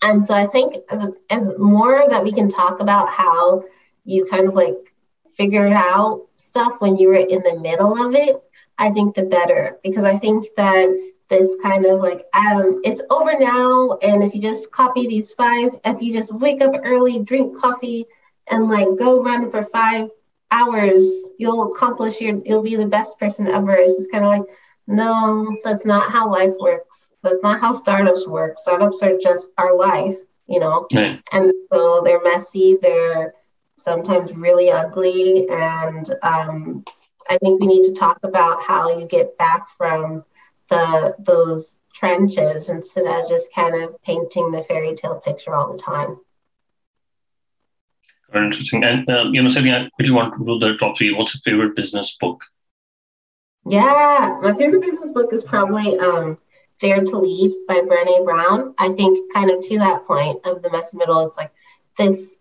And 0.02 0.24
so 0.24 0.34
i 0.34 0.46
think 0.46 0.76
as 1.30 1.52
more 1.58 2.04
that 2.08 2.24
we 2.24 2.32
can 2.32 2.48
talk 2.48 2.80
about 2.80 3.08
how 3.10 3.64
you 4.04 4.24
kind 4.26 4.48
of 4.48 4.54
like 4.54 4.94
figured 5.34 5.72
out 5.72 6.26
stuff 6.36 6.80
when 6.80 6.96
you 6.96 7.08
were 7.08 7.14
in 7.34 7.42
the 7.42 7.58
middle 7.60 7.94
of 8.04 8.14
it 8.14 8.36
i 8.78 8.90
think 8.90 9.14
the 9.14 9.24
better. 9.24 9.78
Because 9.82 10.04
i 10.04 10.16
think 10.18 10.46
that 10.56 10.86
this 11.28 11.50
kind 11.62 11.86
of 11.86 12.00
like 12.00 12.26
um 12.34 12.80
it's 12.84 13.02
over 13.10 13.38
now 13.38 13.98
and 14.02 14.22
if 14.22 14.34
you 14.34 14.40
just 14.40 14.70
copy 14.70 15.06
these 15.08 15.32
five 15.32 15.70
if 15.84 16.00
you 16.02 16.12
just 16.12 16.32
wake 16.32 16.62
up 16.62 16.74
early 16.84 17.20
drink 17.20 17.58
coffee 17.58 18.06
and 18.48 18.68
like 18.68 18.88
go 18.98 19.22
run 19.22 19.50
for 19.50 19.62
five 19.62 20.08
hours 20.50 20.98
you'll 21.38 21.72
accomplish 21.72 22.20
your 22.20 22.40
you'll 22.44 22.62
be 22.62 22.76
the 22.76 22.86
best 22.86 23.18
person 23.18 23.46
ever. 23.48 23.74
It's 23.74 23.96
just 23.96 24.12
kind 24.12 24.24
of 24.24 24.30
like 24.30 24.48
no 24.86 25.56
that's 25.64 25.84
not 25.84 26.10
how 26.12 26.30
life 26.30 26.54
works 26.60 27.05
that's 27.22 27.42
not 27.42 27.60
how 27.60 27.72
startups 27.72 28.26
work 28.26 28.56
startups 28.58 29.02
are 29.02 29.18
just 29.18 29.48
our 29.58 29.74
life 29.76 30.16
you 30.48 30.60
know 30.60 30.86
right. 30.94 31.20
and 31.32 31.52
so 31.72 32.02
they're 32.04 32.22
messy 32.22 32.78
they're 32.82 33.34
sometimes 33.78 34.32
really 34.34 34.70
ugly 34.70 35.48
and 35.48 36.14
um, 36.22 36.84
i 37.28 37.36
think 37.38 37.60
we 37.60 37.66
need 37.66 37.82
to 37.82 37.94
talk 37.94 38.18
about 38.22 38.62
how 38.62 38.98
you 38.98 39.06
get 39.06 39.36
back 39.38 39.68
from 39.76 40.24
the 40.68 41.14
those 41.18 41.78
trenches 41.96 42.68
instead 42.68 43.06
of 43.06 43.28
just 43.28 43.52
kind 43.52 43.82
of 43.82 44.00
painting 44.02 44.50
the 44.50 44.62
fairy 44.64 44.94
tale 44.94 45.20
picture 45.24 45.54
all 45.54 45.72
the 45.72 45.78
time. 45.78 46.18
Very 48.32 48.46
interesting. 48.46 48.84
And 48.84 49.08
um, 49.08 49.34
you 49.34 49.42
know, 49.42 49.48
Sally, 49.48 49.72
I 49.72 49.88
quickly 49.94 50.12
want 50.12 50.34
to 50.34 50.44
do 50.44 50.58
the 50.58 50.76
top 50.76 50.98
three. 50.98 51.12
What's 51.14 51.34
your 51.34 51.40
favorite 51.42 51.76
business 51.76 52.16
book? 52.16 52.44
Yeah, 53.64 54.38
my 54.42 54.54
favorite 54.54 54.82
business 54.82 55.10
book 55.12 55.32
is 55.32 55.44
probably 55.44 55.98
um, 55.98 56.38
Dare 56.78 57.04
to 57.04 57.18
Lead 57.18 57.54
by 57.66 57.80
Brene 57.80 58.24
Brown. 58.24 58.74
I 58.78 58.92
think 58.92 59.32
kind 59.32 59.50
of 59.50 59.62
to 59.62 59.78
that 59.78 60.06
point 60.06 60.44
of 60.44 60.62
the 60.62 60.70
mess 60.70 60.94
middle, 60.94 61.26
it's 61.26 61.36
like 61.36 61.52
this 61.98 62.40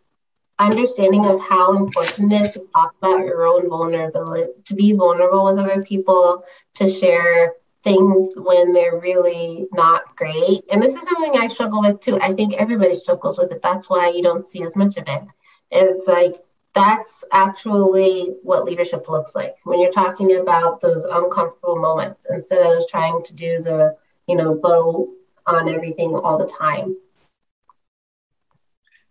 understanding 0.58 1.26
of 1.26 1.40
how 1.42 1.76
important 1.76 2.32
it 2.32 2.42
is 2.42 2.54
to 2.56 2.68
talk 2.74 2.96
about 3.02 3.26
your 3.26 3.46
own 3.46 3.70
vulnerability, 3.70 4.52
to 4.66 4.74
be 4.76 4.94
vulnerable 4.94 5.46
with 5.46 5.60
other 5.60 5.84
people, 5.84 6.44
to 6.76 6.88
share 6.88 7.54
things 7.84 8.30
when 8.36 8.74
they're 8.74 9.00
really 9.00 9.68
not 9.72 10.16
great. 10.16 10.64
And 10.72 10.82
this 10.82 10.96
is 10.96 11.08
something 11.08 11.38
I 11.38 11.48
struggle 11.48 11.82
with 11.82 12.00
too. 12.00 12.20
I 12.20 12.34
think 12.34 12.56
everybody 12.56 12.96
struggles 12.96 13.38
with 13.38 13.52
it. 13.52 13.62
That's 13.62 13.90
why 13.90 14.10
you 14.10 14.24
don't 14.24 14.48
see 14.48 14.64
as 14.64 14.76
much 14.76 14.98
of 14.98 15.04
it. 15.08 15.24
It's 15.72 16.08
like 16.08 16.36
that's 16.74 17.24
actually 17.32 18.34
what 18.44 18.66
leadership 18.66 19.08
looks 19.08 19.34
like 19.34 19.56
when 19.64 19.80
you're 19.80 19.92
talking 19.92 20.38
about 20.38 20.82
those 20.82 21.04
uncomfortable 21.04 21.78
moments 21.78 22.28
instead 22.30 22.66
of 22.66 22.88
trying 22.90 23.24
to 23.24 23.34
do 23.34 23.62
the, 23.64 23.96
you 24.28 24.36
know, 24.36 24.56
bow 24.56 25.10
on 25.46 25.70
everything 25.70 26.16
all 26.16 26.38
the 26.38 26.48
time. 26.48 26.96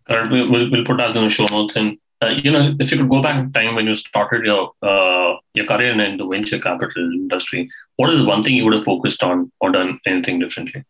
We'll, 0.07 0.69
we'll 0.69 0.85
put 0.85 0.97
that 0.97 1.15
in 1.15 1.23
the 1.23 1.29
show 1.29 1.45
notes. 1.45 1.75
And 1.75 1.97
uh, 2.21 2.29
you 2.29 2.51
know, 2.51 2.75
if 2.79 2.91
you 2.91 2.97
could 2.97 3.09
go 3.09 3.21
back 3.21 3.43
in 3.43 3.51
time 3.51 3.75
when 3.75 3.87
you 3.87 3.95
started 3.95 4.45
your 4.45 4.71
uh, 4.81 5.35
your 5.53 5.65
career 5.65 5.99
in 5.99 6.17
the 6.17 6.25
venture 6.25 6.59
capital 6.59 7.11
industry, 7.11 7.69
what 7.97 8.13
is 8.13 8.25
one 8.25 8.43
thing 8.43 8.55
you 8.55 8.65
would 8.65 8.73
have 8.73 8.83
focused 8.83 9.23
on 9.23 9.51
or 9.59 9.71
done 9.71 9.99
anything 10.05 10.39
differently? 10.39 10.83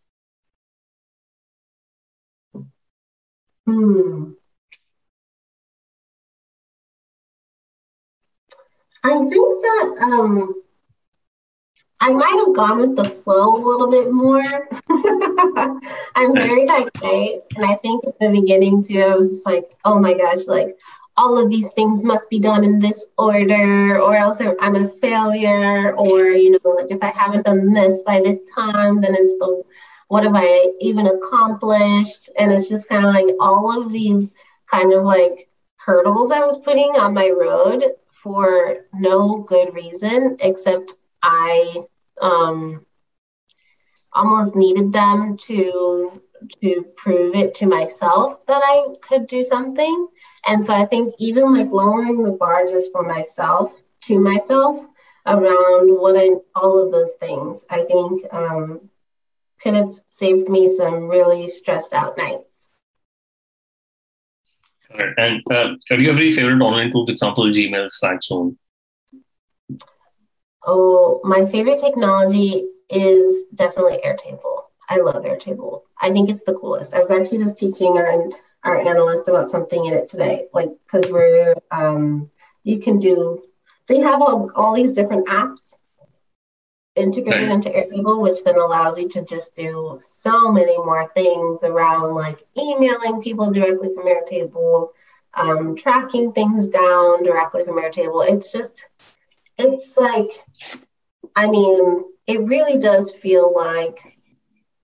Hmm. 3.66 4.32
I 9.04 9.18
think 9.18 9.64
that 9.64 9.98
um, 10.02 10.65
I 12.00 12.12
might 12.12 12.44
have 12.46 12.56
gone 12.56 12.80
with 12.80 12.96
the 12.96 13.10
flow 13.10 13.56
a 13.56 13.64
little 13.66 13.90
bit 13.90 14.12
more. 14.12 14.44
I'm 16.16 16.34
very 16.36 16.66
A, 17.04 17.42
and 17.56 17.66
I 17.66 17.76
think 17.76 18.06
at 18.06 18.20
the 18.20 18.30
beginning 18.30 18.84
too, 18.84 19.02
I 19.02 19.16
was 19.16 19.30
just 19.30 19.46
like, 19.46 19.66
oh 19.86 20.00
my 20.00 20.14
gosh, 20.14 20.46
like 20.48 20.78
all 21.18 21.38
of 21.38 21.50
these 21.50 21.70
things 21.72 22.04
must 22.04 22.30
be 22.30 22.40
done 22.40 22.64
in 22.64 22.80
this 22.80 23.06
order, 23.18 24.00
or 24.00 24.16
else 24.16 24.42
I'm 24.42 24.76
a 24.76 24.90
failure, 24.90 25.96
or 25.96 26.28
you 26.28 26.52
know, 26.52 26.70
like 26.72 26.92
if 26.92 27.02
I 27.02 27.12
haven't 27.12 27.46
done 27.46 27.74
this 27.74 28.04
by 28.04 28.20
this 28.20 28.40
time, 28.54 29.02
then 29.02 29.16
it's 29.16 29.34
the 29.40 29.64
what 30.08 30.24
have 30.24 30.36
I 30.36 30.72
even 30.82 31.08
accomplished? 31.08 32.30
And 32.38 32.52
it's 32.52 32.70
just 32.70 32.90
kind 32.90 33.06
of 33.06 33.14
like 33.14 33.28
all 33.40 33.82
of 33.82 33.92
these 33.92 34.30
kind 34.70 34.94
of 34.94 35.04
like 35.04 35.50
hurdles 35.78 36.32
I 36.32 36.40
was 36.40 36.60
putting 36.60 36.92
on 36.96 37.14
my 37.14 37.30
road 37.30 37.84
for 38.12 38.86
no 38.94 39.40
good 39.40 39.74
reason 39.74 40.38
except 40.42 40.96
I 41.26 41.84
um, 42.22 42.86
almost 44.14 44.56
needed 44.56 44.94
them 44.94 45.38
to 45.38 46.22
to 46.62 46.86
prove 46.96 47.34
it 47.34 47.56
to 47.56 47.66
myself 47.66 48.46
that 48.46 48.62
I 48.64 48.86
could 49.02 49.26
do 49.26 49.42
something. 49.44 50.08
And 50.46 50.64
so 50.64 50.74
I 50.74 50.86
think 50.86 51.16
even 51.18 51.52
like 51.52 51.72
lowering 51.72 52.22
the 52.22 52.34
bar 52.34 52.68
just 52.68 52.92
for 52.92 53.02
myself 53.02 53.74
to 54.02 54.20
myself 54.20 54.86
around 55.26 55.90
what 55.90 56.16
I 56.16 56.30
all 56.54 56.86
of 56.86 56.92
those 56.92 57.14
things, 57.20 57.66
I 57.72 57.84
think 57.84 58.22
um, 58.32 58.90
could 59.60 59.74
have 59.74 60.00
saved 60.08 60.48
me 60.48 60.70
some 60.76 61.08
really 61.08 61.50
stressed 61.50 61.94
out 61.94 62.18
nights. 62.18 62.56
And 65.18 65.42
uh, 65.52 65.74
do 65.90 66.04
you 66.04 66.10
have 66.10 66.20
any 66.20 66.32
favorite 66.32 66.62
online 66.62 66.92
tools? 66.92 67.10
Example, 67.10 67.46
Gmail, 67.46 67.92
Slack, 67.92 68.22
Zoom. 68.22 68.60
Oh, 70.66 71.22
my 71.24 71.46
favorite 71.46 71.80
technology 71.80 72.70
is 72.90 73.46
definitely 73.54 74.00
Airtable. 74.06 74.64
I 74.90 74.98
love 74.98 75.24
Airtable. 75.24 75.82
I 76.00 76.12
think 76.12 76.30
it's 76.30 76.44
the 76.44 76.56
coolest. 76.56 76.94
I 76.94 77.00
was 77.00 77.12
actually 77.12 77.40
just 77.40 77.58
teaching 77.58 77.98
our 77.98 78.30
our 78.64 78.78
analyst 78.78 79.28
about 79.28 79.48
something 79.48 79.86
in 79.86 79.94
it 79.94 80.10
today, 80.10 80.48
like 80.54 80.70
because 80.86 81.12
we're 81.12 81.54
um, 81.72 82.30
you 82.64 82.80
can 82.80 83.00
do. 83.00 83.44
They 83.88 84.00
have 84.00 84.22
all, 84.22 84.52
all 84.56 84.74
these 84.74 84.92
different 84.92 85.28
apps 85.28 85.76
integrated 86.96 87.52
into 87.52 87.70
Airtable, 87.70 88.22
which 88.22 88.44
then 88.44 88.56
allows 88.56 88.98
you 88.98 89.08
to 89.10 89.24
just 89.24 89.54
do 89.54 90.00
so 90.02 90.52
many 90.52 90.76
more 90.78 91.12
things 91.14 91.64
around 91.64 92.16
like 92.16 92.42
emailing 92.58 93.22
people 93.22 93.52
directly 93.52 93.90
from 93.94 94.06
Airtable, 94.06 94.90
um, 95.36 95.76
tracking 95.76 96.32
things 96.32 96.68
down 96.70 97.24
directly 97.24 97.64
from 97.64 97.76
Airtable. 97.76 98.28
It's 98.28 98.52
just 98.52 98.86
it's 99.58 99.98
like, 99.98 100.32
I 101.36 101.50
mean, 101.50 102.04
it 102.28 102.42
really 102.42 102.78
does 102.80 103.14
feel 103.14 103.54
like 103.54 104.00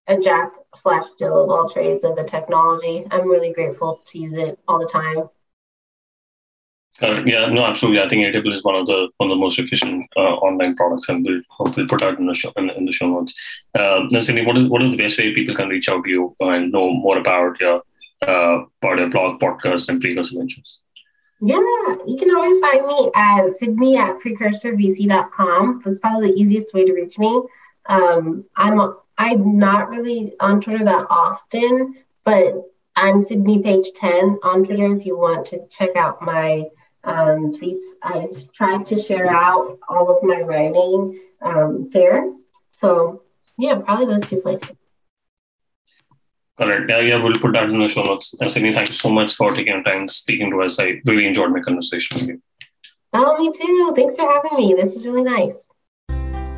a 0.07 0.19
jack 0.19 0.51
slash 0.76 1.05
Jill 1.19 1.43
of 1.43 1.49
all 1.49 1.69
trades 1.69 2.03
of 2.03 2.15
the 2.15 2.24
technology. 2.24 3.05
I'm 3.11 3.28
really 3.28 3.53
grateful 3.53 4.01
to 4.07 4.19
use 4.19 4.34
it 4.34 4.59
all 4.67 4.80
the 4.80 4.88
time. 4.88 5.30
Uh, 7.01 7.24
yeah, 7.26 7.47
no, 7.47 7.65
absolutely. 7.65 8.01
I 8.01 8.07
think 8.07 8.22
Airtable 8.24 8.53
is 8.53 8.63
one 8.63 8.76
of 8.76 8.86
the 8.86 9.09
one 9.17 9.32
of 9.32 9.36
the 9.36 9.41
most 9.41 9.57
efficient 9.57 10.05
uh, 10.15 10.36
online 10.36 10.76
products, 10.76 11.09
and 11.09 11.26
we'll 11.26 11.41
hopefully 11.49 11.88
put 11.88 12.03
out 12.03 12.19
in 12.19 12.28
the 12.28 12.34
show 12.34 12.51
in, 12.57 12.69
in 12.69 12.86
the 12.86 12.91
show 12.91 13.07
notes. 13.07 13.34
Uh, 13.74 14.03
now, 14.11 14.19
Cindy, 14.19 14.45
what 14.45 14.57
is 14.57 14.69
what 14.69 14.84
is 14.84 14.91
the 14.91 14.97
best 14.97 15.17
way 15.17 15.34
people 15.34 15.55
can 15.55 15.69
reach 15.69 15.89
out 15.89 16.03
to 16.03 16.09
you 16.09 16.36
and 16.41 16.72
know 16.72 16.91
more 16.91 17.17
about 17.17 17.59
your 17.59 17.82
uh, 18.28 18.65
about 18.82 18.99
your 18.99 19.09
blog, 19.09 19.39
podcast, 19.39 19.89
and 19.89 20.01
previous 20.01 20.30
ventures? 20.30 20.82
Yeah, 21.44 21.58
you 22.06 22.18
can 22.20 22.30
always 22.36 22.60
find 22.60 22.86
me 22.86 23.10
at 23.16 23.52
Sydney 23.54 23.98
at 23.98 24.20
precursorvc.com. 24.20 25.82
That's 25.84 26.00
probably 26.00 26.28
the 26.32 26.39
easiest 26.39 26.72
way 26.72 26.86
to 26.86 26.94
reach 26.94 27.18
me. 27.18 27.42
Um, 27.88 28.46
I'm 28.56 28.80
I'm 29.18 29.58
not 29.58 29.89
really 29.89 30.34
on 30.39 30.62
Twitter 30.62 30.86
that 30.86 31.08
often, 31.10 31.96
but 32.24 32.54
I'm 32.96 33.22
Sydney 33.22 33.62
Page 33.64 33.88
10 33.96 34.38
on 34.44 34.66
Twitter 34.66 34.96
if 34.96 35.06
you 35.06 35.18
want 35.18 35.48
to 35.48 35.66
check 35.70 35.96
out 35.96 36.22
my 36.22 36.66
um, 37.04 37.52
tweets. 37.52 37.86
I 38.04 38.28
try 38.54 38.84
to 38.84 38.96
share 38.96 39.30
out 39.30 39.80
all 39.89 40.16
of 40.16 40.22
my 40.22 40.42
writing 40.42 41.20
um, 41.42 41.89
there. 41.92 42.32
So 42.70 43.24
yeah, 43.58 43.80
probably 43.80 44.06
those 44.06 44.24
two 44.24 44.42
places. 44.42 44.70
All 46.62 46.70
right. 46.70 46.88
Yeah, 46.88 46.99
yeah, 46.99 47.22
we'll 47.22 47.34
put 47.34 47.51
that 47.53 47.70
in 47.70 47.80
the 47.80 47.88
show 47.88 48.03
notes. 48.03 48.36
Uh, 48.39 48.47
Sydney, 48.47 48.72
thank 48.72 48.89
you 48.89 48.93
so 48.93 49.09
much 49.09 49.34
for 49.34 49.51
taking 49.55 49.84
time 49.84 50.07
speaking 50.07 50.51
to 50.51 50.62
us. 50.62 50.80
I 50.80 51.01
really 51.05 51.26
enjoyed 51.26 51.51
my 51.51 51.59
conversation 51.59 52.20
with 52.20 52.28
you. 52.28 52.39
Oh, 53.14 53.36
me 53.39 53.51
too. 53.51 53.93
Thanks 53.95 54.16
for 54.16 54.32
having 54.32 54.55
me. 54.57 54.76
This 54.76 54.93
was 54.93 55.03
really 55.05 55.24
nice. 55.24 55.66